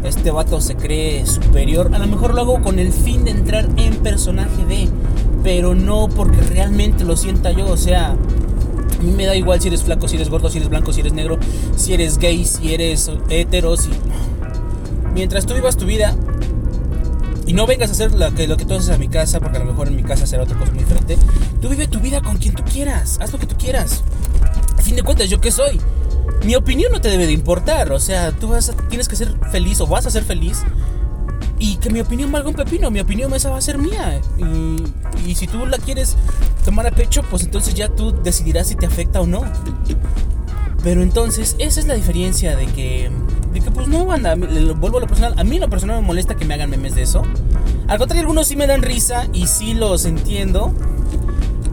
este 0.05 0.31
vato 0.31 0.61
se 0.61 0.77
cree 0.77 1.25
superior. 1.27 1.91
A 1.95 1.99
lo 1.99 2.07
mejor 2.07 2.35
lo 2.35 2.43
hago 2.43 2.63
con 2.63 2.79
el 2.79 2.93
fin 2.93 3.25
de 3.25 3.31
entrar 3.31 3.69
en 3.77 3.97
personaje 3.97 4.65
de, 4.67 4.89
pero 5.43 5.75
no 5.75 6.09
porque 6.09 6.41
realmente 6.43 7.05
lo 7.05 7.17
sienta 7.17 7.53
yo, 7.53 7.67
o 7.67 7.77
sea... 7.77 8.17
A 8.99 9.01
mí 9.01 9.13
me 9.13 9.27
da 9.27 9.37
igual 9.37 9.61
si 9.61 9.69
eres 9.69 9.85
flaco, 9.85 10.09
si 10.09 10.17
eres 10.17 10.29
gordo, 10.29 10.51
si 10.51 10.59
eres 10.59 10.69
blanco, 10.69 10.93
si 10.93 11.03
eres 11.03 11.13
negro, 11.13 11.39
si 11.77 11.95
eres 11.95 12.19
gay, 12.19 12.45
si 12.45 12.75
eres 12.75 13.09
hetero, 13.29 13.77
si... 13.77 13.91
Mientras 15.15 15.47
tú 15.47 15.55
vivas 15.55 15.77
tu 15.77 15.87
vida, 15.87 16.17
y 17.49 17.55
no 17.55 17.67
vengas 17.67 17.89
a 17.89 17.93
hacer 17.93 18.13
lo 18.13 18.35
que, 18.35 18.47
lo 18.47 18.59
que 18.59 18.67
tú 18.67 18.75
haces 18.75 18.91
a 18.91 18.99
mi 18.99 19.09
casa, 19.09 19.41
porque 19.41 19.57
a 19.57 19.61
lo 19.61 19.67
mejor 19.67 19.89
en 19.89 19.97
mi 19.97 20.03
casa 20.03 20.27
será 20.27 20.43
otra 20.43 20.59
cosa 20.59 20.71
muy 20.71 20.85
diferente. 20.85 21.17
Tú 21.63 21.71
vive 21.71 21.89
tu 21.89 21.99
vida 21.99 22.21
con 22.21 22.37
quien 22.37 22.55
tú 22.55 22.63
quieras, 22.63 23.19
haz 23.23 23.33
lo 23.33 23.39
que 23.39 23.47
tú 23.47 23.57
quieras. 23.57 24.03
A 24.77 24.83
fin 24.83 24.95
de 24.95 25.03
cuentas, 25.03 25.31
¿yo 25.31 25.41
qué 25.41 25.51
soy? 25.51 25.81
Mi 26.45 26.55
opinión 26.55 26.93
no 26.93 27.01
te 27.01 27.09
debe 27.09 27.27
de 27.27 27.33
importar, 27.33 27.91
o 27.91 27.99
sea, 27.99 28.33
tú 28.33 28.49
vas 28.49 28.71
tienes 28.91 29.09
que 29.09 29.17
ser 29.17 29.35
feliz 29.51 29.81
o 29.81 29.87
vas 29.87 30.05
a 30.05 30.11
ser 30.11 30.25
feliz 30.25 30.63
y 31.59 31.77
que 31.77 31.89
mi 31.89 32.01
opinión 32.01 32.31
valga 32.31 32.51
un 32.51 32.55
pepino, 32.55 32.91
mi 32.91 33.01
opinión 33.01 33.33
esa 33.33 33.49
va 33.49 33.57
a 33.57 33.63
ser 33.63 33.79
mía. 33.79 34.21
Y, 34.37 35.31
y, 35.31 35.35
si 35.35 35.47
tú 35.47 35.65
la 35.65 35.79
quieres 35.79 36.17
tomar 36.67 36.87
a 36.87 36.91
pecho, 36.91 37.23
pues 37.31 37.45
entonces 37.45 37.73
ya 37.73 37.89
tú 37.89 38.13
decidirás 38.23 38.69
si 38.69 38.75
te 38.75 38.85
afecta 38.85 39.23
o 39.23 39.27
no. 39.27 39.43
Pero 40.85 41.03
entonces, 41.03 41.57
esa 41.59 41.81
es 41.81 41.87
la 41.87 41.95
diferencia 41.95 42.57
de 42.57 42.67
que, 42.67 43.11
que 43.61 43.71
pues 43.71 43.89
no, 43.89 44.05
banda, 44.07 44.35
vuelvo 44.35 44.99
a 44.99 45.01
lo 45.01 45.07
personal. 45.07 45.35
A 45.39 45.45
mí 45.45 45.59
lo 45.59 45.69
personal 45.69 46.01
me 46.01 46.07
molesta 46.07 46.35
que 46.35 46.45
me 46.45 46.55
hagan 46.55 46.71
memes 46.71 46.95
de 46.95 47.03
eso. 47.03 47.23
Al 47.87 47.99
contrario, 47.99 48.23
algunos 48.23 48.47
sí 48.47 48.57
me 48.57 48.67
dan 48.67 48.83
risa 48.83 49.27
y 49.33 49.47
sí 49.47 49.75
los 49.75 50.05
entiendo. 50.05 50.73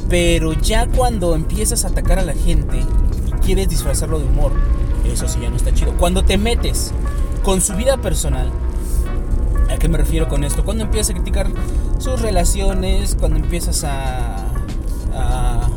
Pero 0.09 0.53
ya 0.53 0.87
cuando 0.87 1.35
empiezas 1.35 1.83
a 1.83 1.89
atacar 1.89 2.19
a 2.19 2.23
la 2.23 2.33
gente 2.33 2.77
y 3.27 3.31
quieres 3.43 3.69
disfrazarlo 3.69 4.19
de 4.19 4.25
humor, 4.25 4.51
eso 5.11 5.27
sí 5.27 5.39
ya 5.41 5.49
no 5.49 5.55
está 5.55 5.73
chido. 5.73 5.93
Cuando 5.97 6.23
te 6.23 6.37
metes 6.37 6.91
con 7.43 7.61
su 7.61 7.73
vida 7.75 7.97
personal, 7.97 8.51
¿A 9.69 9.77
qué 9.77 9.89
me 9.89 9.97
refiero 9.97 10.27
con 10.27 10.43
esto? 10.43 10.63
Cuando 10.63 10.83
empiezas 10.83 11.11
a 11.11 11.13
criticar 11.15 11.47
sus 11.97 12.21
relaciones, 12.21 13.15
cuando 13.19 13.39
empiezas 13.39 13.83
a, 13.83 14.37
a, 15.13 15.69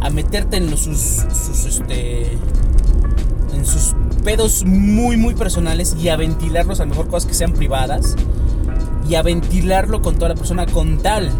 a 0.00 0.10
meterte 0.10 0.56
en 0.56 0.68
sus, 0.76 0.98
sus, 0.98 1.64
este, 1.64 2.36
pedos 4.24 4.64
muy, 4.64 5.16
muy 5.16 5.34
personales 5.34 5.94
y 6.00 6.08
a 6.08 6.16
ventilarlos, 6.16 6.80
a 6.80 6.84
lo 6.84 6.90
mejor 6.90 7.08
cosas 7.08 7.28
que 7.28 7.34
sean 7.34 7.52
privadas, 7.52 8.16
y 9.08 9.14
a 9.14 9.22
ventilarlo 9.22 10.02
con 10.02 10.16
toda 10.16 10.30
la 10.30 10.34
persona 10.34 10.66
con 10.66 10.98
tal 10.98 11.30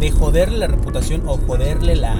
de 0.00 0.10
joderle 0.10 0.58
la 0.58 0.66
reputación 0.66 1.22
o 1.26 1.36
joderle 1.36 1.96
la, 1.96 2.16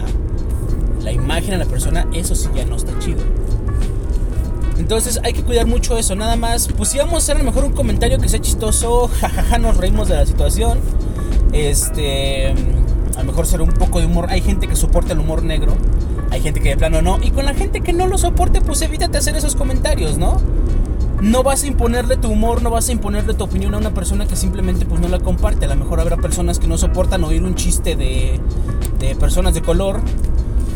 la 1.03 1.13
imagen 1.13 1.55
a 1.55 1.59
la 1.59 1.65
persona, 1.65 2.07
eso 2.13 2.35
sí 2.35 2.49
ya 2.55 2.65
no 2.67 2.77
está 2.77 2.97
chido. 2.99 3.23
Entonces 4.79 5.19
hay 5.25 5.33
que 5.33 5.43
cuidar 5.43 5.67
mucho 5.67 5.99
eso. 5.99 6.15
Nada 6.15 6.37
más, 6.37 6.69
pues 6.77 6.91
si 6.91 6.99
vamos 6.99 7.15
a 7.15 7.17
hacer 7.19 7.37
a 7.37 7.39
lo 7.41 7.45
mejor 7.45 7.65
un 7.65 7.73
comentario 7.73 8.19
que 8.19 8.29
sea 8.29 8.41
chistoso, 8.41 9.09
jajaja, 9.21 9.59
nos 9.59 9.77
reímos 9.77 10.09
de 10.09 10.15
la 10.15 10.27
situación. 10.27 10.79
Este, 11.53 12.55
a 13.17 13.19
lo 13.19 13.25
mejor 13.25 13.47
será 13.47 13.65
un 13.65 13.73
poco 13.73 13.99
de 13.99 14.07
humor. 14.07 14.27
Hay 14.31 14.41
gente 14.41 14.69
que 14.69 14.77
soporta 14.77 15.15
el 15.15 15.19
humor 15.19 15.43
negro, 15.43 15.77
hay 16.31 16.41
gente 16.41 16.61
que 16.61 16.71
de 16.71 16.77
plano 16.77 17.03
no. 17.03 17.19
Y 17.23 17.31
con 17.31 17.45
la 17.45 17.55
gente 17.55 17.81
que 17.81 17.93
no 17.93 18.07
lo 18.07 18.19
soporte, 18.19 18.61
pues 18.61 18.83
evítate 18.83 19.19
hacer 19.19 19.37
esos 19.37 19.57
comentarios, 19.57 20.19
¿no? 20.19 20.41
No 21.21 21.43
vas 21.43 21.65
a 21.65 21.67
imponerle 21.67 22.17
tu 22.17 22.29
humor, 22.29 22.63
no 22.63 22.71
vas 22.71 22.89
a 22.89 22.93
imponerle 22.93 23.35
tu 23.35 23.45
opinión 23.45 23.75
a 23.75 23.79
una 23.79 23.93
persona 23.93 24.27
que 24.27 24.37
simplemente 24.37 24.87
pues 24.87 25.01
no 25.01 25.09
la 25.09 25.19
comparte. 25.19 25.67
A 25.67 25.69
lo 25.69 25.77
mejor 25.77 26.01
habrá 26.01 26.17
personas 26.17 26.59
que 26.59 26.69
no 26.69 26.79
soportan 26.79 27.25
oír 27.25 27.43
un 27.43 27.55
chiste 27.55 27.97
de, 27.97 28.41
de 28.99 29.15
personas 29.17 29.55
de 29.55 29.63
color, 29.63 30.01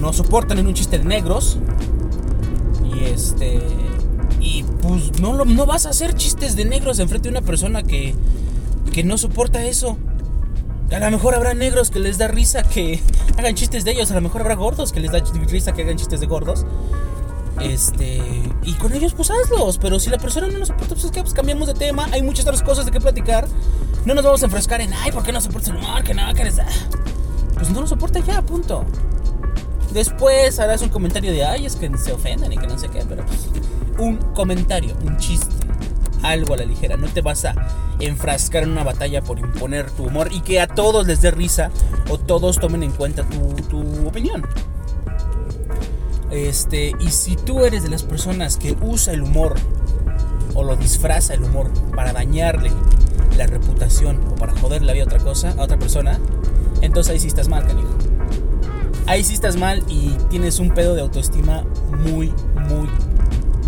no 0.01 0.12
soportan 0.12 0.59
oír 0.59 0.67
un 0.67 0.75
chiste 0.75 0.99
de 0.99 1.05
negros. 1.05 1.59
Y 2.95 3.05
este 3.05 3.61
y 4.41 4.65
pues 4.83 5.21
no, 5.21 5.45
no 5.45 5.67
vas 5.67 5.87
a 5.87 5.91
hacer 5.91 6.15
chistes 6.15 6.57
de 6.57 6.65
negros 6.65 6.99
enfrente 6.99 7.29
de 7.29 7.38
una 7.38 7.47
persona 7.47 7.83
que, 7.83 8.15
que 8.93 9.05
no 9.05 9.17
soporta 9.17 9.65
eso. 9.65 9.97
A 10.95 10.99
lo 10.99 11.11
mejor 11.11 11.35
habrá 11.35 11.55
negros 11.55 11.91
que 11.91 11.99
les 11.99 12.19
da 12.19 12.29
risa 12.29 12.63
que 12.63 13.03
hagan 13.39 13.55
chistes 13.55 13.85
de 13.85 13.93
ellos. 13.93 14.11
A 14.11 14.15
lo 14.15 14.21
mejor 14.21 14.43
habrá 14.43 14.55
gordos 14.55 14.93
que 14.93 15.01
les 15.01 15.11
da 15.11 15.23
risa 15.49 15.73
que 15.73 15.83
hagan 15.83 15.97
chistes 15.97 16.21
de 16.21 16.27
gordos. 16.27 16.67
Este. 17.61 18.21
Y 18.63 18.75
con 18.75 18.93
ellos, 18.93 19.15
pues 19.15 19.31
hazlos. 19.31 19.79
Pero 19.79 19.99
si 19.99 20.11
la 20.11 20.19
persona 20.19 20.49
no 20.49 20.59
lo 20.59 20.67
soporta, 20.67 20.95
pues 20.95 21.05
es 21.05 21.11
pues, 21.11 21.35
cambiamos 21.35 21.69
de 21.69 21.75
tema. 21.75 22.09
Hay 22.13 22.23
muchas 22.23 22.45
otras 22.47 22.63
cosas 22.63 22.85
de 22.85 22.91
qué 22.93 23.01
platicar. 23.01 23.47
No 24.05 24.15
nos 24.15 24.25
vamos 24.25 24.43
a 24.43 24.47
enfrescar 24.47 24.81
en, 24.81 24.93
ay, 24.93 25.13
¿por 25.13 25.23
qué 25.23 25.33
no 25.33 25.41
soportas 25.41 25.71
el 25.71 25.77
humor? 25.77 26.03
Que 26.03 26.13
nada, 26.13 26.35
que 26.35 26.45
les 26.45 26.57
da. 26.57 26.67
Pues 27.55 27.71
no 27.71 27.81
lo 27.81 27.87
soporta 27.87 28.21
ya, 28.21 28.43
punto. 28.43 28.85
Después 29.93 30.59
harás 30.59 30.83
un 30.83 30.89
comentario 30.89 31.33
de, 31.33 31.45
ay, 31.45 31.67
es 31.67 31.77
que 31.77 31.91
se 31.99 32.13
ofenden 32.13 32.53
y 32.53 32.59
que 32.59 32.67
no 32.67 32.79
sé 32.79 32.89
qué, 32.89 33.05
pero 33.09 33.25
pues 33.27 33.49
un 33.99 34.17
comentario, 34.35 34.97
un 35.05 35.19
chiste, 35.19 35.55
algo 36.23 36.55
a 36.55 36.57
la 36.57 36.65
ligera. 36.65 36.97
No 36.97 37.09
te 37.09 37.21
vas 37.21 37.45
a 37.45 37.55
enfrascar 38.01 38.65
en 38.65 38.71
una 38.71 38.85
batalla 38.85 39.23
por 39.23 39.39
imponer 39.39 39.91
tu 39.91 40.05
humor 40.05 40.29
y 40.33 40.41
que 40.41 40.61
a 40.61 40.67
todos 40.67 41.07
les 41.07 41.21
dé 41.21 41.31
risa 41.31 41.71
o 42.09 42.19
todos 42.19 42.59
tomen 42.59 42.83
en 42.83 42.93
cuenta 42.93 43.25
tu, 43.25 44.07
opinión. 44.07 44.47
Este, 46.31 46.93
y 46.99 47.11
si 47.11 47.37
tú 47.37 47.65
eres 47.65 47.83
de 47.83 47.91
las 47.91 48.03
personas 48.03 48.57
que 48.57 48.77
usa 48.81 49.13
el 49.13 49.23
humor 49.23 49.55
o 50.55 50.65
lo 50.65 50.77
disfraza 50.77 51.35
el 51.35 51.45
humor 51.45 51.71
para 51.95 52.13
dañarle 52.13 52.71
la 53.37 53.47
reputación 53.47 54.21
o 54.31 54.35
para 54.35 54.55
joderle 54.55 54.87
la 54.87 54.93
vida 54.95 55.05
a 55.05 55.07
otra 55.07 55.19
cosa, 55.19 55.55
a 55.59 55.63
otra 55.63 55.79
persona, 55.79 56.19
entonces 56.81 57.13
ahí 57.13 57.21
sí 57.21 57.29
estás 57.29 57.49
mal, 57.49 57.67
canijo. 57.67 57.91
Ahí 59.07 59.25
sí 59.25 59.35
estás 59.35 59.57
mal 59.57 59.83
y 59.89 60.17
tienes 60.31 60.59
un 60.59 60.71
pedo 60.71 60.95
de 60.95 61.03
autoestima 61.03 61.65
muy, 61.99 62.33
muy 62.69 62.89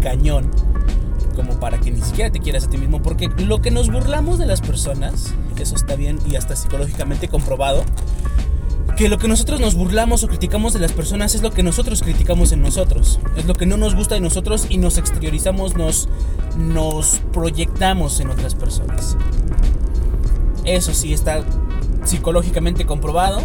cañón 0.01 0.51
como 1.35 1.59
para 1.61 1.81
que 1.81 1.91
ni 1.91 2.01
siquiera 2.01 2.31
te 2.31 2.41
quieras 2.41 2.65
a 2.65 2.71
ti 2.71 2.79
mismo, 2.79 3.03
porque 3.03 3.29
lo 3.39 3.61
que 3.61 3.71
nos 3.71 3.91
burlamos 3.91 4.39
de 4.39 4.47
las 4.47 4.61
personas, 4.61 5.35
eso 5.59 5.77
está 5.77 5.97
bien 5.97 6.19
y 6.31 6.37
hasta 6.37 6.57
psicológicamente 6.57 7.29
comprobado, 7.29 7.85
que 8.97 9.09
lo 9.09 9.19
que 9.19 9.27
nosotros 9.27 9.61
nos 9.61 9.75
burlamos 9.75 10.23
o 10.23 10.29
criticamos 10.29 10.73
de 10.73 10.79
las 10.79 10.93
personas 10.93 11.35
es 11.35 11.43
lo 11.43 11.51
que 11.51 11.63
nosotros 11.63 12.03
criticamos 12.03 12.53
en 12.53 12.63
nosotros, 12.63 13.19
es 13.37 13.45
lo 13.45 13.55
que 13.55 13.67
no 13.67 13.77
nos 13.77 13.95
gusta 13.95 14.15
de 14.15 14.21
nosotros 14.21 14.67
y 14.69 14.79
nos 14.79 14.99
exteriorizamos, 14.99 15.75
nos, 15.75 16.09
nos 16.57 17.21
proyectamos 17.33 18.21
en 18.21 18.31
otras 18.31 18.55
personas. 18.55 19.17
Eso 20.65 20.95
sí 20.95 21.13
está 21.13 21.45
psicológicamente 22.05 22.87
comprobado. 22.87 23.43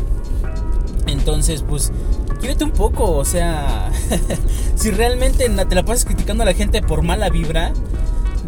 Entonces, 1.07 1.63
pues 1.67 1.91
quiérete 2.39 2.63
un 2.63 2.71
poco, 2.71 3.11
o 3.11 3.25
sea, 3.25 3.91
si 4.75 4.91
realmente 4.91 5.49
te 5.49 5.75
la 5.75 5.83
pasas 5.83 6.05
criticando 6.05 6.43
a 6.43 6.45
la 6.45 6.53
gente 6.53 6.81
por 6.81 7.01
mala 7.01 7.29
vibra, 7.29 7.73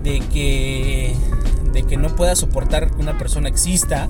de 0.03 0.19
que, 0.19 1.15
de 1.73 1.83
que 1.83 1.97
no 1.97 2.15
puedas 2.15 2.39
soportar 2.39 2.91
que 2.91 3.01
una 3.01 3.17
persona 3.17 3.49
exista, 3.49 4.09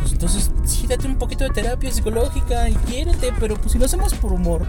pues 0.00 0.12
entonces 0.12 0.50
sí, 0.64 0.86
date 0.86 1.06
un 1.06 1.16
poquito 1.16 1.44
de 1.44 1.50
terapia 1.50 1.90
psicológica 1.90 2.68
y 2.68 2.74
quiérete, 2.74 3.32
pero 3.38 3.56
pues 3.56 3.72
si 3.72 3.78
lo 3.78 3.86
hacemos 3.86 4.14
por 4.14 4.32
humor. 4.32 4.66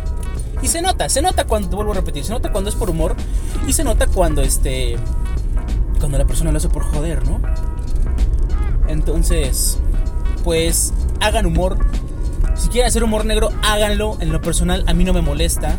Y 0.62 0.67
se 0.67 0.82
nota, 0.82 1.08
se 1.08 1.21
nota 1.21 1.45
cuando, 1.45 1.78
vuelvo 1.78 1.93
a 1.93 1.95
repetir, 1.95 2.25
se 2.25 2.32
nota 2.32 2.52
cuando 2.52 2.69
es 2.69 2.75
por 2.75 2.89
humor 2.89 3.15
y 3.67 3.73
se 3.73 3.84
nota 3.84 4.08
cuando 4.08 4.41
este, 4.41 4.97
cuando 5.99 6.17
la 6.17 6.25
persona 6.25 6.52
lo 6.52 6.58
hace 6.58 6.69
por 6.69 6.84
joder, 6.84 7.25
¿no? 7.28 7.39
Entonces, 8.88 9.78
pues 10.43 10.93
hagan 11.21 11.45
humor 11.45 11.78
si 12.60 12.69
quieren 12.69 12.88
hacer 12.88 13.04
humor 13.04 13.26
negro, 13.26 13.50
háganlo. 13.63 14.17
En 14.19 14.32
lo 14.32 14.41
personal, 14.41 14.84
a 14.88 14.93
mí 14.93 15.04
no 15.04 15.13
me 15.13 15.22
molesta. 15.22 15.76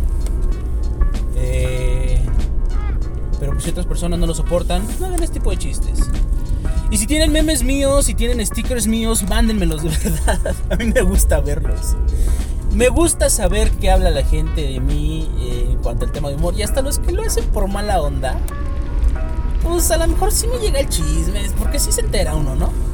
Eh, 1.37 2.21
pero 3.39 3.53
pues 3.53 3.69
otras 3.69 3.87
personas 3.87 4.19
no 4.19 4.27
lo 4.27 4.35
soportan, 4.35 4.83
no 4.99 5.07
hagan 5.07 5.23
este 5.23 5.35
tipo 5.35 5.51
de 5.51 5.59
chistes. 5.59 6.11
Y 6.91 6.97
si 6.97 7.07
tienen 7.07 7.31
memes 7.31 7.63
míos, 7.63 8.07
si 8.07 8.15
tienen 8.15 8.45
stickers 8.45 8.87
míos, 8.87 9.23
mándenmelos 9.29 9.83
de 9.85 9.91
verdad. 9.91 10.55
A 10.71 10.77
mí 10.77 10.87
me 10.93 11.03
gusta 11.03 11.41
verlos. 11.41 11.97
Me 12.73 12.89
gusta 12.89 13.31
saber 13.31 13.71
qué 13.73 13.91
habla 13.91 14.11
la 14.11 14.25
gente 14.25 14.63
de 14.63 14.81
mí 14.81 15.29
eh, 15.41 15.69
en 15.71 15.79
cuanto 15.79 16.05
al 16.05 16.13
tema 16.13 16.29
de 16.29 16.37
humor. 16.37 16.55
Y 16.57 16.63
hasta 16.63 16.83
los 16.83 16.99
que 16.99 17.13
lo 17.13 17.23
hacen 17.23 17.45
por 17.47 17.69
mala 17.69 18.01
onda. 18.01 18.39
Pues 19.63 19.91
a 19.91 19.99
lo 19.99 20.07
mejor 20.07 20.33
sí 20.33 20.47
me 20.47 20.59
llega 20.59 20.81
el 20.81 20.89
chisme. 20.89 21.43
Porque 21.59 21.79
sí 21.79 21.93
se 21.93 22.01
entera 22.01 22.35
uno, 22.35 22.55
¿no? 22.55 22.90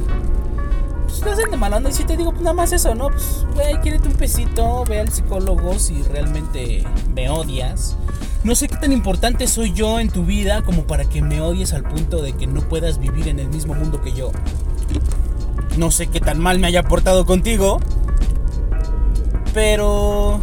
Pues 1.19 1.33
hacen 1.33 1.51
de 1.51 1.57
malando. 1.57 1.89
Y 1.89 1.93
si 1.93 2.03
te 2.03 2.17
digo, 2.17 2.31
pues 2.31 2.43
nada 2.43 2.53
más 2.53 2.71
eso, 2.71 2.95
¿no? 2.95 3.09
Pues, 3.09 3.45
güey, 3.53 3.79
quírete 3.81 4.07
un 4.07 4.15
pesito, 4.15 4.83
ve 4.85 4.99
al 4.99 5.09
psicólogo 5.09 5.77
si 5.79 6.01
realmente 6.03 6.83
me 7.13 7.29
odias. 7.29 7.97
No 8.43 8.55
sé 8.55 8.67
qué 8.67 8.77
tan 8.77 8.91
importante 8.91 9.47
soy 9.47 9.73
yo 9.73 9.99
en 9.99 10.09
tu 10.09 10.23
vida 10.23 10.61
como 10.61 10.83
para 10.83 11.05
que 11.05 11.21
me 11.21 11.41
odies 11.41 11.73
al 11.73 11.83
punto 11.83 12.21
de 12.21 12.33
que 12.33 12.47
no 12.47 12.61
puedas 12.61 12.99
vivir 12.99 13.27
en 13.27 13.39
el 13.39 13.49
mismo 13.49 13.73
mundo 13.73 14.01
que 14.01 14.13
yo. 14.13 14.31
No 15.77 15.91
sé 15.91 16.07
qué 16.07 16.19
tan 16.19 16.39
mal 16.39 16.59
me 16.59 16.67
haya 16.67 16.83
portado 16.83 17.25
contigo. 17.25 17.79
Pero... 19.53 20.39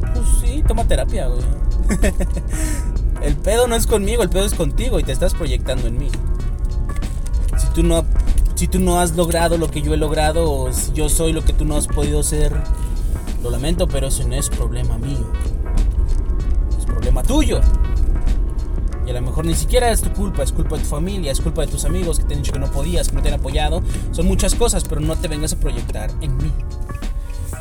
Pues 0.00 0.26
sí, 0.40 0.64
toma 0.66 0.84
terapia, 0.84 1.26
güey. 1.26 1.42
el 3.22 3.36
pedo 3.36 3.66
no 3.66 3.76
es 3.76 3.86
conmigo, 3.86 4.22
el 4.22 4.30
pedo 4.30 4.44
es 4.44 4.54
contigo 4.54 4.98
y 4.98 5.04
te 5.04 5.12
estás 5.12 5.34
proyectando 5.34 5.86
en 5.86 5.98
mí. 5.98 6.08
Si 7.58 7.66
tú 7.68 7.82
no 7.82 7.96
si 8.58 8.66
tú 8.66 8.80
no 8.80 8.98
has 8.98 9.14
logrado 9.14 9.56
lo 9.56 9.70
que 9.70 9.82
yo 9.82 9.94
he 9.94 9.96
logrado 9.96 10.52
o 10.52 10.72
si 10.72 10.92
yo 10.92 11.08
soy 11.08 11.32
lo 11.32 11.44
que 11.44 11.52
tú 11.52 11.64
no 11.64 11.76
has 11.76 11.86
podido 11.86 12.24
ser, 12.24 12.52
lo 13.40 13.50
lamento, 13.50 13.86
pero 13.86 14.08
eso 14.08 14.26
no 14.26 14.34
es 14.34 14.48
problema 14.48 14.98
mío. 14.98 15.30
Es 16.76 16.84
problema 16.84 17.22
tuyo. 17.22 17.60
Y 19.06 19.10
a 19.10 19.12
lo 19.12 19.22
mejor 19.22 19.44
ni 19.44 19.54
siquiera 19.54 19.92
es 19.92 20.00
tu 20.00 20.12
culpa, 20.12 20.42
es 20.42 20.50
culpa 20.50 20.74
de 20.74 20.82
tu 20.82 20.88
familia, 20.88 21.30
es 21.30 21.40
culpa 21.40 21.60
de 21.60 21.68
tus 21.68 21.84
amigos 21.84 22.18
que 22.18 22.24
te 22.24 22.34
han 22.34 22.42
dicho 22.42 22.52
que 22.52 22.58
no 22.58 22.68
podías, 22.68 23.10
que 23.10 23.14
no 23.14 23.22
te 23.22 23.28
han 23.28 23.34
apoyado. 23.34 23.80
Son 24.10 24.26
muchas 24.26 24.56
cosas, 24.56 24.82
pero 24.82 25.00
no 25.00 25.14
te 25.14 25.28
vengas 25.28 25.52
a 25.52 25.60
proyectar 25.60 26.10
en 26.20 26.36
mí. 26.38 26.52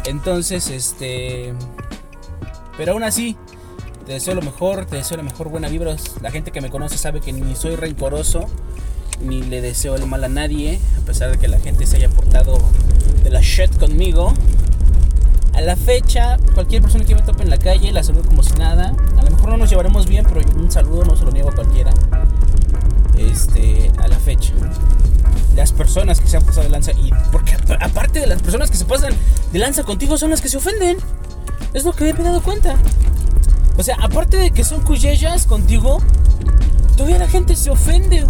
Entonces, 0.05 0.67
este... 0.71 1.53
Pero 2.75 2.93
aún 2.93 3.03
así, 3.03 3.37
te 4.07 4.13
deseo 4.13 4.33
lo 4.33 4.41
mejor, 4.41 4.85
te 4.85 4.95
deseo 4.95 5.17
la 5.17 5.23
mejor 5.23 5.49
buena 5.49 5.69
vibra. 5.69 5.95
La 6.23 6.31
gente 6.31 6.49
que 6.49 6.59
me 6.59 6.71
conoce 6.71 6.97
sabe 6.97 7.21
que 7.21 7.31
ni 7.31 7.55
soy 7.55 7.75
rencoroso 7.75 8.47
ni 9.21 9.41
le 9.41 9.61
deseo 9.61 9.95
el 9.95 10.05
mal 10.05 10.23
a 10.23 10.29
nadie, 10.29 10.79
a 11.01 11.05
pesar 11.05 11.31
de 11.31 11.37
que 11.37 11.47
la 11.47 11.59
gente 11.59 11.85
se 11.85 11.97
haya 11.97 12.09
portado 12.09 12.59
de 13.23 13.29
la 13.29 13.41
shit 13.41 13.75
conmigo. 13.77 14.33
A 15.53 15.61
la 15.61 15.75
fecha, 15.75 16.37
cualquier 16.53 16.83
persona 16.83 17.03
que 17.03 17.15
me 17.15 17.23
tope 17.23 17.41
en 17.41 17.49
la 17.49 17.57
calle 17.57 17.91
la 17.91 18.03
saludo 18.03 18.23
como 18.23 18.43
si 18.43 18.53
nada. 18.53 18.95
A 19.17 19.23
lo 19.23 19.31
mejor 19.31 19.49
no 19.49 19.57
nos 19.57 19.69
llevaremos 19.69 20.07
bien, 20.07 20.25
pero 20.31 20.41
un 20.55 20.71
saludo 20.71 21.03
no 21.03 21.15
se 21.15 21.25
lo 21.25 21.31
niego 21.31 21.49
a 21.49 21.55
cualquiera. 21.55 21.91
Este, 23.17 23.91
a 23.97 24.07
la 24.07 24.17
fecha. 24.17 24.53
Las 25.55 25.71
personas 25.71 26.19
que 26.19 26.27
se 26.27 26.37
han 26.37 26.43
pasado 26.43 26.63
de 26.63 26.69
lanza 26.69 26.91
y 26.91 27.11
porque 27.31 27.57
aparte 27.79 28.19
de 28.19 28.27
las 28.27 28.41
personas 28.43 28.69
que 28.69 28.77
se 28.77 28.85
pasan 28.85 29.13
de 29.51 29.59
lanza 29.59 29.83
contigo 29.83 30.17
son 30.17 30.29
las 30.29 30.41
que 30.41 30.49
se 30.49 30.57
ofenden. 30.57 30.97
Es 31.73 31.83
lo 31.83 31.93
que 31.93 32.13
me 32.13 32.19
he 32.19 32.23
dado 32.23 32.43
cuenta. 32.43 32.75
O 33.77 33.83
sea, 33.83 33.97
aparte 33.99 34.37
de 34.37 34.51
que 34.51 34.63
son 34.63 34.81
cuyellas 34.81 35.47
contigo, 35.47 36.01
todavía 36.95 37.17
la 37.17 37.27
gente 37.27 37.55
se 37.55 37.71
ofende, 37.71 38.23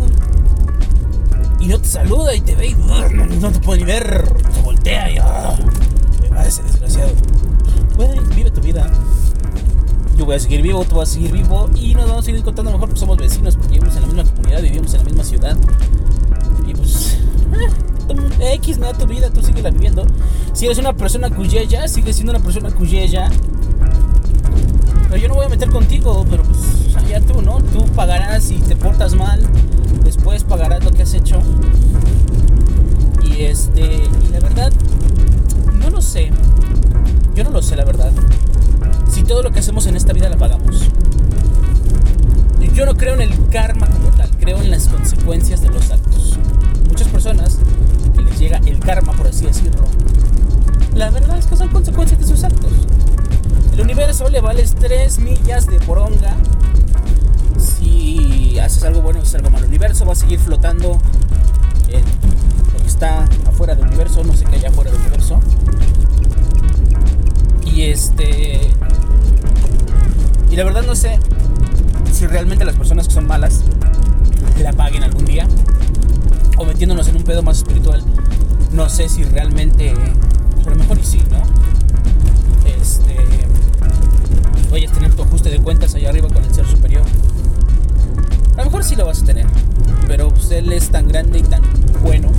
Y 1.68 1.70
no 1.70 1.82
te 1.82 1.90
saluda 1.90 2.34
y 2.34 2.40
te 2.40 2.56
ve 2.56 2.68
y 2.68 2.76
no, 3.42 3.52
te 3.52 3.60
puede 3.60 3.82
ni 3.82 3.88
ver. 3.88 4.24
Se 4.54 4.62
voltea 4.62 5.12
y 5.12 5.16
me 6.22 6.30
va 6.30 6.46
ese 6.46 6.64
desgraciado. 6.64 7.12
vive 8.34 8.52
tu 8.52 8.62
vida. 8.62 8.90
Yo 10.16 10.26
voy 10.26 10.38
a 10.38 10.40
seguir 10.40 10.62
vivo, 10.62 10.86
tú 10.86 10.96
vas 10.96 11.10
a 11.10 11.14
seguir 11.16 11.34
vivo 11.34 11.70
y 11.76 11.94
nos 11.94 12.08
vamos 12.08 12.24
a 12.24 12.26
seguir 12.26 12.42
contando 12.42 12.72
mejor 12.72 12.88
porque 12.88 13.02
somos 13.02 13.18
vecinos, 13.18 13.58
porque 13.58 13.74
vivimos 13.74 13.98
en 13.98 14.02
la 14.02 14.08
misma 14.08 14.24
comunidad, 14.24 14.62
vivimos 14.62 14.94
en 14.94 15.00
la 15.00 15.04
misma 15.04 15.24
ciudad. 15.26 15.58
Y 16.66 16.74
pues, 16.74 17.18
eh, 18.40 18.54
X, 18.54 18.78
no, 18.78 18.94
tu 18.94 19.06
vida, 19.06 19.30
tú 19.30 19.42
sigues 19.42 19.62
la 19.62 19.70
viviendo. 19.70 20.08
Si 20.54 20.68
eres 20.68 20.78
una 20.78 20.94
persona 20.94 21.30
cuyella, 21.30 21.90
sigues 21.90 22.16
siendo 22.16 22.32
una 22.32 22.42
persona 22.42 22.72
cuyella. 22.72 23.30
Pero 25.10 25.18
yo 25.18 25.28
no 25.28 25.36
voy 25.36 25.46
a 25.46 25.50
meter 25.50 25.70
contigo, 25.70 26.26
pero 26.30 26.44
pues 26.44 26.96
allá 26.96 27.22
tú, 27.22 27.42
¿no? 27.42 27.58
Tú 27.58 27.86
pagarás 27.96 28.44
si 28.44 28.56
te 28.56 28.76
portas 28.76 29.16
mal, 29.16 29.42
después 30.04 30.44
pagarás 30.44 30.84
lo 30.84 30.92
que 30.92 31.04
has 31.04 31.14
hecho. 31.14 31.42
Y 33.24 33.44
este, 33.44 33.82
y 33.82 34.32
la 34.32 34.40
verdad, 34.40 34.72
no 35.80 35.90
lo 35.90 36.02
sé. 36.02 36.32
Yo 37.36 37.44
no 37.44 37.52
lo 37.52 37.62
sé, 37.62 37.76
la 37.76 37.86
verdad. 37.86 38.12
Si 39.10 39.24
todo 39.24 39.44
lo 39.44 39.52
que 39.52 39.60
hacemos 39.60 39.86
en 39.88 39.96
esta 39.96 40.14
vida 40.14 40.30
la 40.30 40.38
pagamos. 40.38 40.90
Yo 42.78 42.86
no 42.86 42.96
creo 42.96 43.16
en 43.16 43.22
el 43.22 43.50
karma 43.50 43.88
como 43.88 44.10
tal, 44.10 44.30
creo 44.38 44.62
en 44.62 44.70
las 44.70 44.88
consecuencias 44.88 45.62
de 45.62 45.70
los 45.72 45.90
actos. 45.90 46.38
Muchas 46.88 47.08
personas 47.08 47.58
que 48.14 48.22
les 48.22 48.38
llega 48.38 48.62
el 48.68 48.78
karma, 48.78 49.14
por 49.14 49.26
así 49.26 49.48
decirlo, 49.48 49.82
la 50.94 51.10
verdad 51.10 51.40
es 51.40 51.48
que 51.48 51.56
son 51.56 51.70
consecuencias 51.70 52.20
de 52.20 52.28
sus 52.28 52.44
actos. 52.44 52.72
El 53.74 53.82
universo 53.82 54.30
le 54.30 54.42
vales 54.42 54.76
3 54.76 55.20
millas 55.20 55.68
de 55.68 55.80
poronga. 55.80 56.36
Si 57.58 58.58
haces 58.60 58.84
algo 58.84 59.02
bueno, 59.02 59.22
haces 59.22 59.36
algo 59.36 59.50
malo. 59.50 59.66
El 59.66 59.70
universo 59.70 60.06
va 60.06 60.14
a 60.14 60.16
seguir 60.16 60.40
flotando 60.40 61.00
en 61.90 62.04
lo 62.74 62.80
que 62.80 62.88
está 62.88 63.26
afuera 63.48 63.76
del 63.76 63.88
universo, 63.88 64.24
no 64.24 64.34
sé 64.34 64.46
qué 64.46 64.58
hay 64.58 64.66
afuera 64.66 64.92
del 64.92 65.00
universo. 65.02 65.40
Y 67.66 67.84
este. 67.84 68.72
Y 70.50 70.56
la 70.56 70.64
verdad 70.64 70.84
no 70.86 70.96
sé 70.96 71.20
si 72.12 72.26
realmente 72.26 72.66
las 72.66 72.76
personas 72.76 73.08
que 73.08 73.14
son 73.14 73.28
malas 73.28 73.62
la 74.62 74.74
paguen 74.74 75.04
algún 75.04 75.26
día. 75.26 75.48
O 76.58 76.66
metiéndonos 76.66 77.08
en 77.08 77.18
un 77.18 77.24
pedo 77.24 77.44
más 77.44 77.58
espiritual. 77.58 78.04
No 78.72 78.90
sé 78.90 79.10
si 79.10 79.24
realmente. 79.24 79.94
A 80.66 80.70
lo 80.70 80.76
mejor 80.76 80.98
y 81.00 81.04
sí, 81.04 81.22
¿no? 81.30 81.42
Este. 82.82 83.17
Vayas 84.78 84.92
a 84.92 84.94
tener 84.94 85.16
tu 85.16 85.24
ajuste 85.24 85.50
de 85.50 85.58
cuentas 85.58 85.96
allá 85.96 86.10
arriba 86.10 86.28
con 86.28 86.44
el 86.44 86.54
ser 86.54 86.68
superior. 86.68 87.02
A 88.54 88.58
lo 88.58 88.66
mejor 88.66 88.84
sí 88.84 88.96
lo 88.96 89.08
vas 89.08 89.24
a 89.24 89.26
tener. 89.26 89.48
Pero 90.06 90.30
pues, 90.30 90.52
él 90.52 90.72
es 90.72 90.92
tan 90.92 91.08
grande 91.08 91.40
y 91.40 91.42
tan 91.42 91.64
bueno 92.04 92.30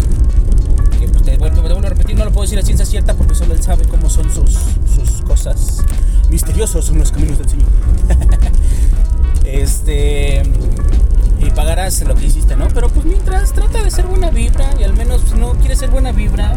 que 1.00 1.08
pues, 1.08 1.24
te, 1.24 1.36
vuelvo, 1.36 1.56
te 1.56 1.60
vuelvo 1.62 1.84
a 1.84 1.90
repetir, 1.90 2.14
no 2.14 2.24
lo 2.24 2.30
puedo 2.30 2.42
decir 2.42 2.60
a 2.60 2.62
ciencia 2.62 2.86
cierta 2.86 3.14
porque 3.14 3.34
solo 3.34 3.54
él 3.54 3.60
sabe 3.60 3.86
cómo 3.88 4.08
son 4.08 4.32
sus, 4.32 4.52
sus 4.52 5.22
cosas. 5.22 5.82
Misteriosos 6.30 6.84
son 6.84 7.00
los 7.00 7.10
caminos 7.10 7.38
del 7.38 7.48
Señor. 7.48 7.70
este 9.44 10.44
y 11.40 11.50
pagarás 11.50 12.00
lo 12.02 12.14
que 12.14 12.26
hiciste, 12.26 12.54
¿no? 12.54 12.68
Pero 12.68 12.88
pues 12.88 13.04
mientras 13.04 13.52
trata 13.52 13.82
de 13.82 13.90
ser 13.90 14.06
buena 14.06 14.30
vibra 14.30 14.70
y 14.78 14.84
al 14.84 14.92
menos 14.92 15.22
si 15.28 15.34
no 15.34 15.54
quieres 15.54 15.80
ser 15.80 15.90
buena 15.90 16.12
vibra, 16.12 16.56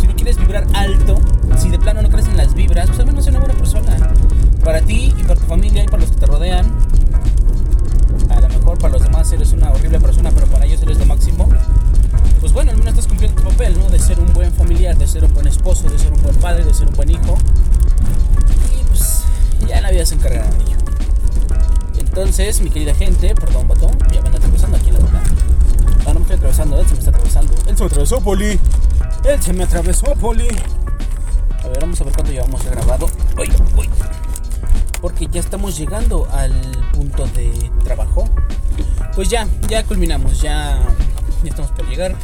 si 0.00 0.06
no 0.06 0.14
quieres 0.14 0.38
vibrar 0.38 0.66
alto, 0.72 1.18
si 1.58 1.68
de 1.68 1.78
plano 1.78 2.00
no 2.00 2.08
crees 2.08 2.28
en 2.28 2.38
las 2.38 2.54
vibras, 2.54 2.86
pues 2.86 2.98
al 2.98 3.04
menos 3.04 3.24
sé 3.24 3.30
una 3.30 3.40
buena 3.40 3.54
persona. 3.56 4.14
Para 4.66 4.80
ti 4.80 5.14
y 5.16 5.22
para 5.22 5.38
tu 5.38 5.46
familia 5.46 5.84
y 5.84 5.86
para 5.86 6.02
los 6.02 6.10
que 6.10 6.16
te 6.16 6.26
rodean. 6.26 6.66
A 8.30 8.40
lo 8.40 8.48
mejor 8.48 8.76
para 8.78 8.94
los 8.94 9.02
demás 9.04 9.30
eres 9.30 9.52
una 9.52 9.70
horrible 9.70 10.00
persona, 10.00 10.32
pero 10.32 10.48
para 10.48 10.66
ellos 10.66 10.82
eres 10.82 10.98
lo 10.98 11.06
máximo. 11.06 11.48
Pues 12.40 12.52
bueno, 12.52 12.72
al 12.72 12.78
menos 12.78 12.94
estás 12.94 13.06
cumpliendo 13.06 13.40
tu 13.40 13.48
papel, 13.48 13.78
¿no? 13.78 13.88
De 13.90 14.00
ser 14.00 14.18
un 14.18 14.32
buen 14.34 14.52
familiar, 14.52 14.98
de 14.98 15.06
ser 15.06 15.22
un 15.22 15.32
buen 15.34 15.46
esposo, 15.46 15.88
de 15.88 15.96
ser 16.00 16.12
un 16.12 16.20
buen 16.20 16.34
padre, 16.38 16.64
de 16.64 16.74
ser 16.74 16.88
un 16.88 16.94
buen 16.94 17.08
hijo. 17.10 17.38
Y 18.76 18.84
pues 18.88 19.22
ya 19.68 19.80
la 19.80 19.92
vida 19.92 20.04
se 20.04 20.16
encargará 20.16 20.50
de 20.50 20.64
ello. 20.64 20.76
Entonces, 22.00 22.60
mi 22.60 22.68
querida 22.68 22.92
gente, 22.92 23.36
perdón, 23.36 23.68
vato, 23.68 23.88
ya 24.12 24.20
me 24.20 24.26
anda 24.26 24.38
atravesando 24.38 24.78
aquí 24.78 24.88
en 24.88 24.94
la 24.94 25.00
boca. 25.00 25.22
No, 26.04 26.12
no 26.12 26.14
me 26.14 26.20
estoy 26.22 26.36
atravesando, 26.38 26.80
él 26.80 26.86
se 26.88 26.92
me 26.94 26.98
está 26.98 27.10
atravesando. 27.10 27.54
Él 27.68 27.76
se 27.76 27.84
me 27.84 27.86
atravesó, 27.86 28.20
Poli. 28.20 28.58
Él 29.22 29.40
se 29.40 29.52
me 29.52 29.62
atravesó, 29.62 30.12
Poli. 30.16 30.48
A 31.62 31.68
ver, 31.68 31.78
vamos 31.82 32.00
a 32.00 32.04
ver 32.04 32.14
cuánto 32.14 32.32
llevamos 32.32 32.64
grabado. 32.64 33.08
Uy, 33.38 33.48
uy. 33.78 33.88
Porque 35.06 35.28
ya 35.30 35.38
estamos 35.38 35.78
llegando 35.78 36.26
al 36.32 36.52
punto 36.92 37.28
de 37.28 37.70
trabajo. 37.84 38.28
Pues 39.14 39.28
ya, 39.28 39.46
ya 39.68 39.84
culminamos, 39.84 40.42
ya, 40.42 40.80
estamos 41.44 41.70
por 41.70 41.88
llegar. 41.88 42.16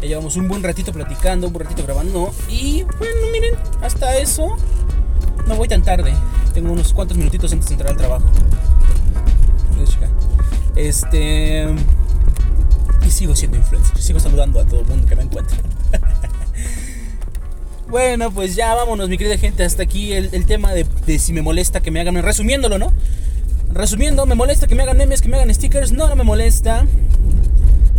Ya 0.00 0.08
llevamos 0.08 0.36
un 0.36 0.48
buen 0.48 0.62
ratito 0.62 0.90
platicando, 0.90 1.48
un 1.48 1.52
buen 1.52 1.66
ratito 1.66 1.82
grabando. 1.84 2.32
Y 2.48 2.84
bueno, 2.98 3.26
miren, 3.30 3.56
hasta 3.82 4.16
eso 4.16 4.56
no 5.46 5.56
voy 5.56 5.68
tan 5.68 5.82
tarde. 5.82 6.14
Tengo 6.54 6.72
unos 6.72 6.94
cuantos 6.94 7.18
minutitos 7.18 7.52
antes 7.52 7.68
de 7.68 7.74
entrar 7.74 7.90
al 7.90 7.98
trabajo. 7.98 8.24
Este. 10.76 11.66
Y 13.06 13.10
sigo 13.10 13.36
siendo 13.36 13.58
influencer. 13.58 13.98
Sigo 13.98 14.18
saludando 14.18 14.60
a 14.60 14.64
todo 14.64 14.80
el 14.80 14.86
mundo 14.86 15.06
que 15.06 15.14
me 15.14 15.24
encuentre. 15.24 15.58
Bueno, 17.88 18.30
pues 18.30 18.54
ya 18.54 18.74
vámonos, 18.74 19.08
mi 19.08 19.16
querida 19.16 19.38
gente. 19.38 19.64
Hasta 19.64 19.82
aquí 19.82 20.12
el, 20.12 20.46
tema 20.46 20.72
de, 20.72 20.86
si 21.18 21.32
me 21.32 21.42
molesta 21.42 21.80
que 21.80 21.90
me 21.90 22.00
hagan. 22.00 22.22
Resumiéndolo, 22.22 22.78
¿no? 22.78 22.92
Resumiendo, 23.72 24.26
me 24.26 24.34
molesta 24.34 24.66
que 24.66 24.74
me 24.74 24.82
hagan 24.82 24.96
memes, 24.96 25.22
que 25.22 25.28
me 25.28 25.36
hagan 25.36 25.54
stickers. 25.54 25.92
No, 25.92 26.14
me 26.14 26.24
molesta. 26.24 26.86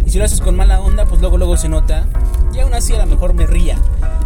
Y 0.06 0.12
si 0.12 0.18
lo 0.18 0.26
haces 0.26 0.42
con 0.42 0.56
mala 0.56 0.82
onda, 0.82 1.06
pues 1.06 1.22
luego, 1.22 1.38
luego 1.38 1.58
se 1.58 1.70
nota. 1.70 2.08
Y 2.54 2.60
aún 2.60 2.74
así, 2.74 2.94
a 2.94 2.98
lo 3.00 3.06
mejor 3.06 3.34
me 3.34 3.48
ría 3.48 3.78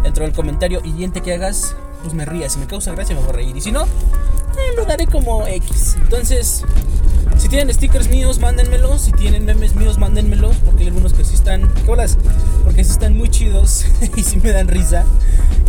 dentro 0.02 0.24
del 0.24 0.34
comentario 0.34 0.80
y 0.84 0.92
diente 0.92 1.22
que 1.22 1.32
hagas, 1.32 1.74
pues 2.02 2.14
me 2.14 2.24
ría. 2.24 2.48
Si 2.50 2.58
me 2.58 2.66
causa 2.66 2.92
gracia, 2.92 3.14
me 3.14 3.22
voy 3.22 3.30
a 3.30 3.32
reír. 3.32 3.56
Y 3.56 3.60
si 3.60 3.72
no, 3.72 3.84
eh, 3.84 4.76
lo 4.76 4.84
daré 4.84 5.06
como 5.06 5.46
X. 5.46 5.96
Entonces, 6.00 6.64
si 7.38 7.48
tienen 7.48 7.74
stickers 7.74 8.08
míos, 8.08 8.38
mándenmelos. 8.38 9.02
Si 9.02 9.12
tienen 9.12 9.44
memes 9.44 9.74
míos, 9.74 9.98
mándenmelos. 9.98 10.56
Porque 10.64 10.82
hay 10.82 10.88
algunos 10.88 11.12
que 11.12 11.24
sí 11.24 11.34
están. 11.34 11.72
¿Qué 11.74 11.82
bolas? 11.82 12.16
Porque 12.64 12.84
sí 12.84 12.92
están 12.92 13.16
muy 13.16 13.28
chidos 13.28 13.84
y 14.16 14.22
sí 14.22 14.38
me 14.42 14.52
dan 14.52 14.68
risa. 14.68 15.04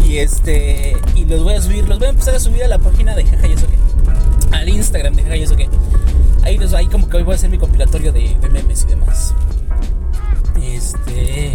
Y 0.07 0.17
este. 0.17 0.97
Y 1.15 1.25
los 1.25 1.43
voy 1.43 1.55
a 1.55 1.61
subir. 1.61 1.87
Los 1.87 1.99
voy 1.99 2.07
a 2.07 2.11
empezar 2.11 2.35
a 2.35 2.39
subir 2.39 2.63
a 2.63 2.67
la 2.67 2.79
página 2.79 3.15
de 3.15 3.25
Jaja 3.25 3.47
y 3.47 3.53
eso 3.53 3.67
que. 3.67 4.55
Al 4.55 4.69
Instagram 4.69 5.15
de 5.15 5.23
Jaja 5.23 5.35
y 5.37 5.43
eso 5.43 5.55
que. 5.55 5.69
Ahí, 6.43 6.57
los, 6.57 6.73
ahí 6.73 6.87
como 6.87 7.09
que 7.09 7.17
hoy 7.17 7.23
voy 7.23 7.33
a 7.33 7.35
hacer 7.35 7.49
mi 7.49 7.57
compilatorio 7.57 8.11
de, 8.11 8.37
de 8.39 8.49
memes 8.49 8.83
y 8.83 8.87
demás. 8.87 9.33
Este. 10.61 11.53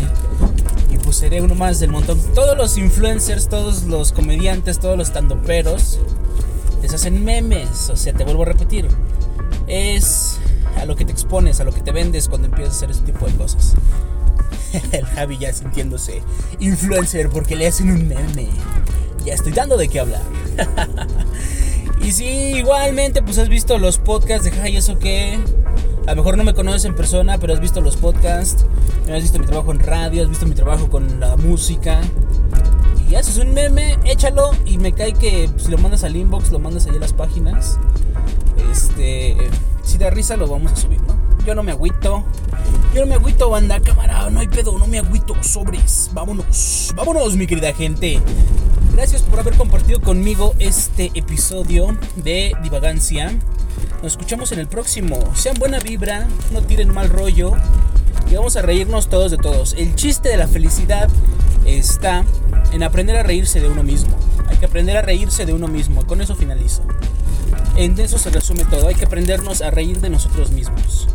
Y 0.90 0.98
pues 0.98 1.16
seré 1.16 1.40
uno 1.40 1.54
más 1.54 1.78
del 1.80 1.90
montón. 1.90 2.20
Todos 2.34 2.56
los 2.56 2.76
influencers, 2.76 3.48
todos 3.48 3.84
los 3.84 4.12
comediantes, 4.12 4.80
todos 4.80 4.98
los 4.98 5.12
tandoperos 5.12 6.00
les 6.82 6.92
hacen 6.92 7.24
memes. 7.24 7.88
O 7.90 7.96
sea, 7.96 8.12
te 8.12 8.24
vuelvo 8.24 8.42
a 8.42 8.46
repetir 8.46 8.88
es 9.70 10.38
a 10.76 10.84
lo 10.84 10.96
que 10.96 11.04
te 11.04 11.12
expones, 11.12 11.60
a 11.60 11.64
lo 11.64 11.72
que 11.72 11.80
te 11.80 11.92
vendes 11.92 12.28
cuando 12.28 12.48
empiezas 12.48 12.74
a 12.74 12.76
hacer 12.76 12.90
ese 12.90 13.02
tipo 13.02 13.26
de 13.26 13.32
cosas. 13.34 13.74
El 14.92 15.04
Javi 15.04 15.38
ya 15.38 15.52
sintiéndose 15.52 16.22
influencer 16.58 17.28
porque 17.28 17.56
le 17.56 17.66
hacen 17.66 17.90
un 17.90 18.08
meme. 18.08 18.48
Ya 19.24 19.34
estoy 19.34 19.52
dando 19.52 19.76
de 19.76 19.88
qué 19.88 20.00
hablar. 20.00 20.22
y 22.02 22.12
sí, 22.12 22.24
igualmente, 22.56 23.22
pues 23.22 23.38
has 23.38 23.48
visto 23.48 23.78
los 23.78 23.98
podcasts 23.98 24.44
de 24.44 24.50
Javi, 24.50 24.76
eso 24.76 24.98
que. 24.98 25.38
A 26.06 26.14
lo 26.14 26.16
mejor 26.16 26.38
no 26.38 26.44
me 26.44 26.54
conoces 26.54 26.86
en 26.86 26.96
persona, 26.96 27.38
pero 27.38 27.52
has 27.52 27.60
visto 27.60 27.80
los 27.80 27.96
podcasts. 27.96 28.64
Has 29.12 29.22
visto 29.22 29.38
mi 29.38 29.46
trabajo 29.46 29.70
en 29.70 29.80
radio, 29.80 30.22
has 30.22 30.28
visto 30.28 30.46
mi 30.46 30.54
trabajo 30.54 30.88
con 30.88 31.20
la 31.20 31.36
música. 31.36 32.00
Y 33.08 33.16
haces 33.16 33.38
un 33.38 33.52
meme, 33.52 33.98
échalo 34.04 34.52
y 34.64 34.78
me 34.78 34.92
cae 34.92 35.12
que 35.12 35.50
si 35.56 35.70
lo 35.70 35.78
mandas 35.78 36.04
al 36.04 36.16
inbox, 36.16 36.50
lo 36.52 36.58
mandas 36.58 36.86
ahí 36.86 36.96
a 36.96 37.00
las 37.00 37.12
páginas. 37.12 37.78
Este, 38.70 39.36
si 39.82 39.98
da 39.98 40.10
risa 40.10 40.36
lo 40.36 40.46
vamos 40.46 40.72
a 40.72 40.76
subir, 40.76 41.00
¿no? 41.02 41.16
Yo 41.44 41.54
no 41.54 41.62
me 41.62 41.72
agüito. 41.72 42.24
Yo 42.94 43.00
no 43.00 43.06
me 43.06 43.14
agüito, 43.14 43.48
banda, 43.48 43.80
camarada. 43.80 44.30
No 44.30 44.40
hay 44.40 44.48
pedo, 44.48 44.78
no 44.78 44.86
me 44.86 44.98
agüito. 44.98 45.34
Sobres. 45.42 46.10
Vámonos. 46.12 46.92
Vámonos, 46.94 47.36
mi 47.36 47.46
querida 47.46 47.72
gente. 47.72 48.20
Gracias 48.94 49.22
por 49.22 49.40
haber 49.40 49.56
compartido 49.56 50.00
conmigo 50.00 50.54
este 50.58 51.10
episodio 51.14 51.96
de 52.16 52.52
Divagancia. 52.62 53.32
Nos 54.02 54.12
escuchamos 54.12 54.52
en 54.52 54.58
el 54.58 54.66
próximo. 54.66 55.18
Sean 55.34 55.56
buena 55.58 55.78
vibra, 55.78 56.28
no 56.52 56.62
tiren 56.62 56.92
mal 56.92 57.08
rollo. 57.08 57.52
Y 58.30 58.34
vamos 58.34 58.56
a 58.56 58.62
reírnos 58.62 59.08
todos 59.08 59.30
de 59.30 59.38
todos. 59.38 59.74
El 59.74 59.94
chiste 59.94 60.28
de 60.28 60.36
la 60.36 60.48
felicidad 60.48 61.08
está 61.64 62.24
en 62.72 62.82
aprender 62.82 63.16
a 63.16 63.22
reírse 63.22 63.60
de 63.60 63.68
uno 63.68 63.82
mismo. 63.82 64.16
Hay 64.48 64.56
que 64.56 64.66
aprender 64.66 64.96
a 64.96 65.02
reírse 65.02 65.46
de 65.46 65.52
uno 65.52 65.68
mismo. 65.68 66.04
Con 66.06 66.20
eso 66.20 66.34
finalizo. 66.34 66.82
En 67.80 67.98
eso 67.98 68.18
se 68.18 68.28
resume 68.28 68.66
todo. 68.66 68.88
Hay 68.88 68.94
que 68.94 69.06
aprendernos 69.06 69.62
a 69.62 69.70
reír 69.70 70.02
de 70.02 70.10
nosotros 70.10 70.50
mismos. 70.50 71.08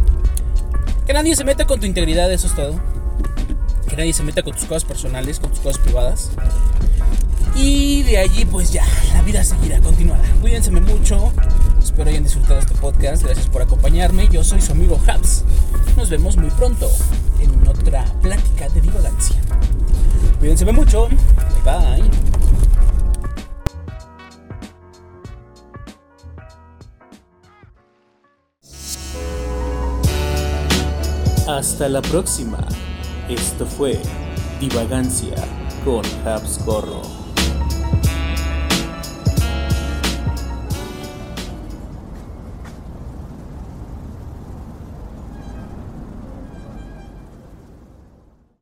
Que 1.05 1.13
nadie 1.13 1.35
se 1.35 1.43
meta 1.43 1.67
con 1.67 1.79
tu 1.79 1.85
integridad, 1.85 2.33
eso 2.33 2.47
es 2.47 2.55
todo. 2.55 2.81
Que 3.87 3.95
nadie 3.95 4.13
se 4.13 4.23
meta 4.23 4.41
con 4.41 4.53
tus 4.53 4.65
cosas 4.65 4.83
personales, 4.83 5.39
con 5.39 5.51
tus 5.51 5.59
cosas 5.59 5.79
privadas. 5.79 6.31
Y 7.55 8.01
de 8.01 8.17
allí, 8.17 8.45
pues 8.45 8.71
ya, 8.71 8.83
la 9.13 9.21
vida 9.21 9.43
seguirá, 9.43 9.79
continuará. 9.79 10.27
Cuídense 10.41 10.71
mucho. 10.71 11.31
Espero 11.79 12.09
hayan 12.09 12.23
disfrutado 12.23 12.57
este 12.57 12.73
podcast. 12.73 13.21
Gracias 13.21 13.45
por 13.45 13.61
acompañarme. 13.61 14.27
Yo 14.29 14.43
soy 14.43 14.59
su 14.59 14.71
amigo 14.71 14.99
Habs. 15.05 15.43
Nos 15.95 16.09
vemos 16.09 16.35
muy 16.35 16.49
pronto 16.49 16.89
en 17.41 17.67
otra 17.67 18.05
plática 18.23 18.69
de 18.69 18.81
divagancia. 18.81 19.35
Cuídense 20.39 20.65
mucho. 20.65 21.09
Bye 21.63 22.01
bye. 22.01 22.34
Hasta 31.55 31.87
la 31.87 32.01
próxima. 32.01 32.57
Esto 33.29 33.65
fue 33.65 33.97
Divagancia 34.59 35.35
con 35.85 36.03
Habs 36.25 36.57
Corro. 36.65 37.24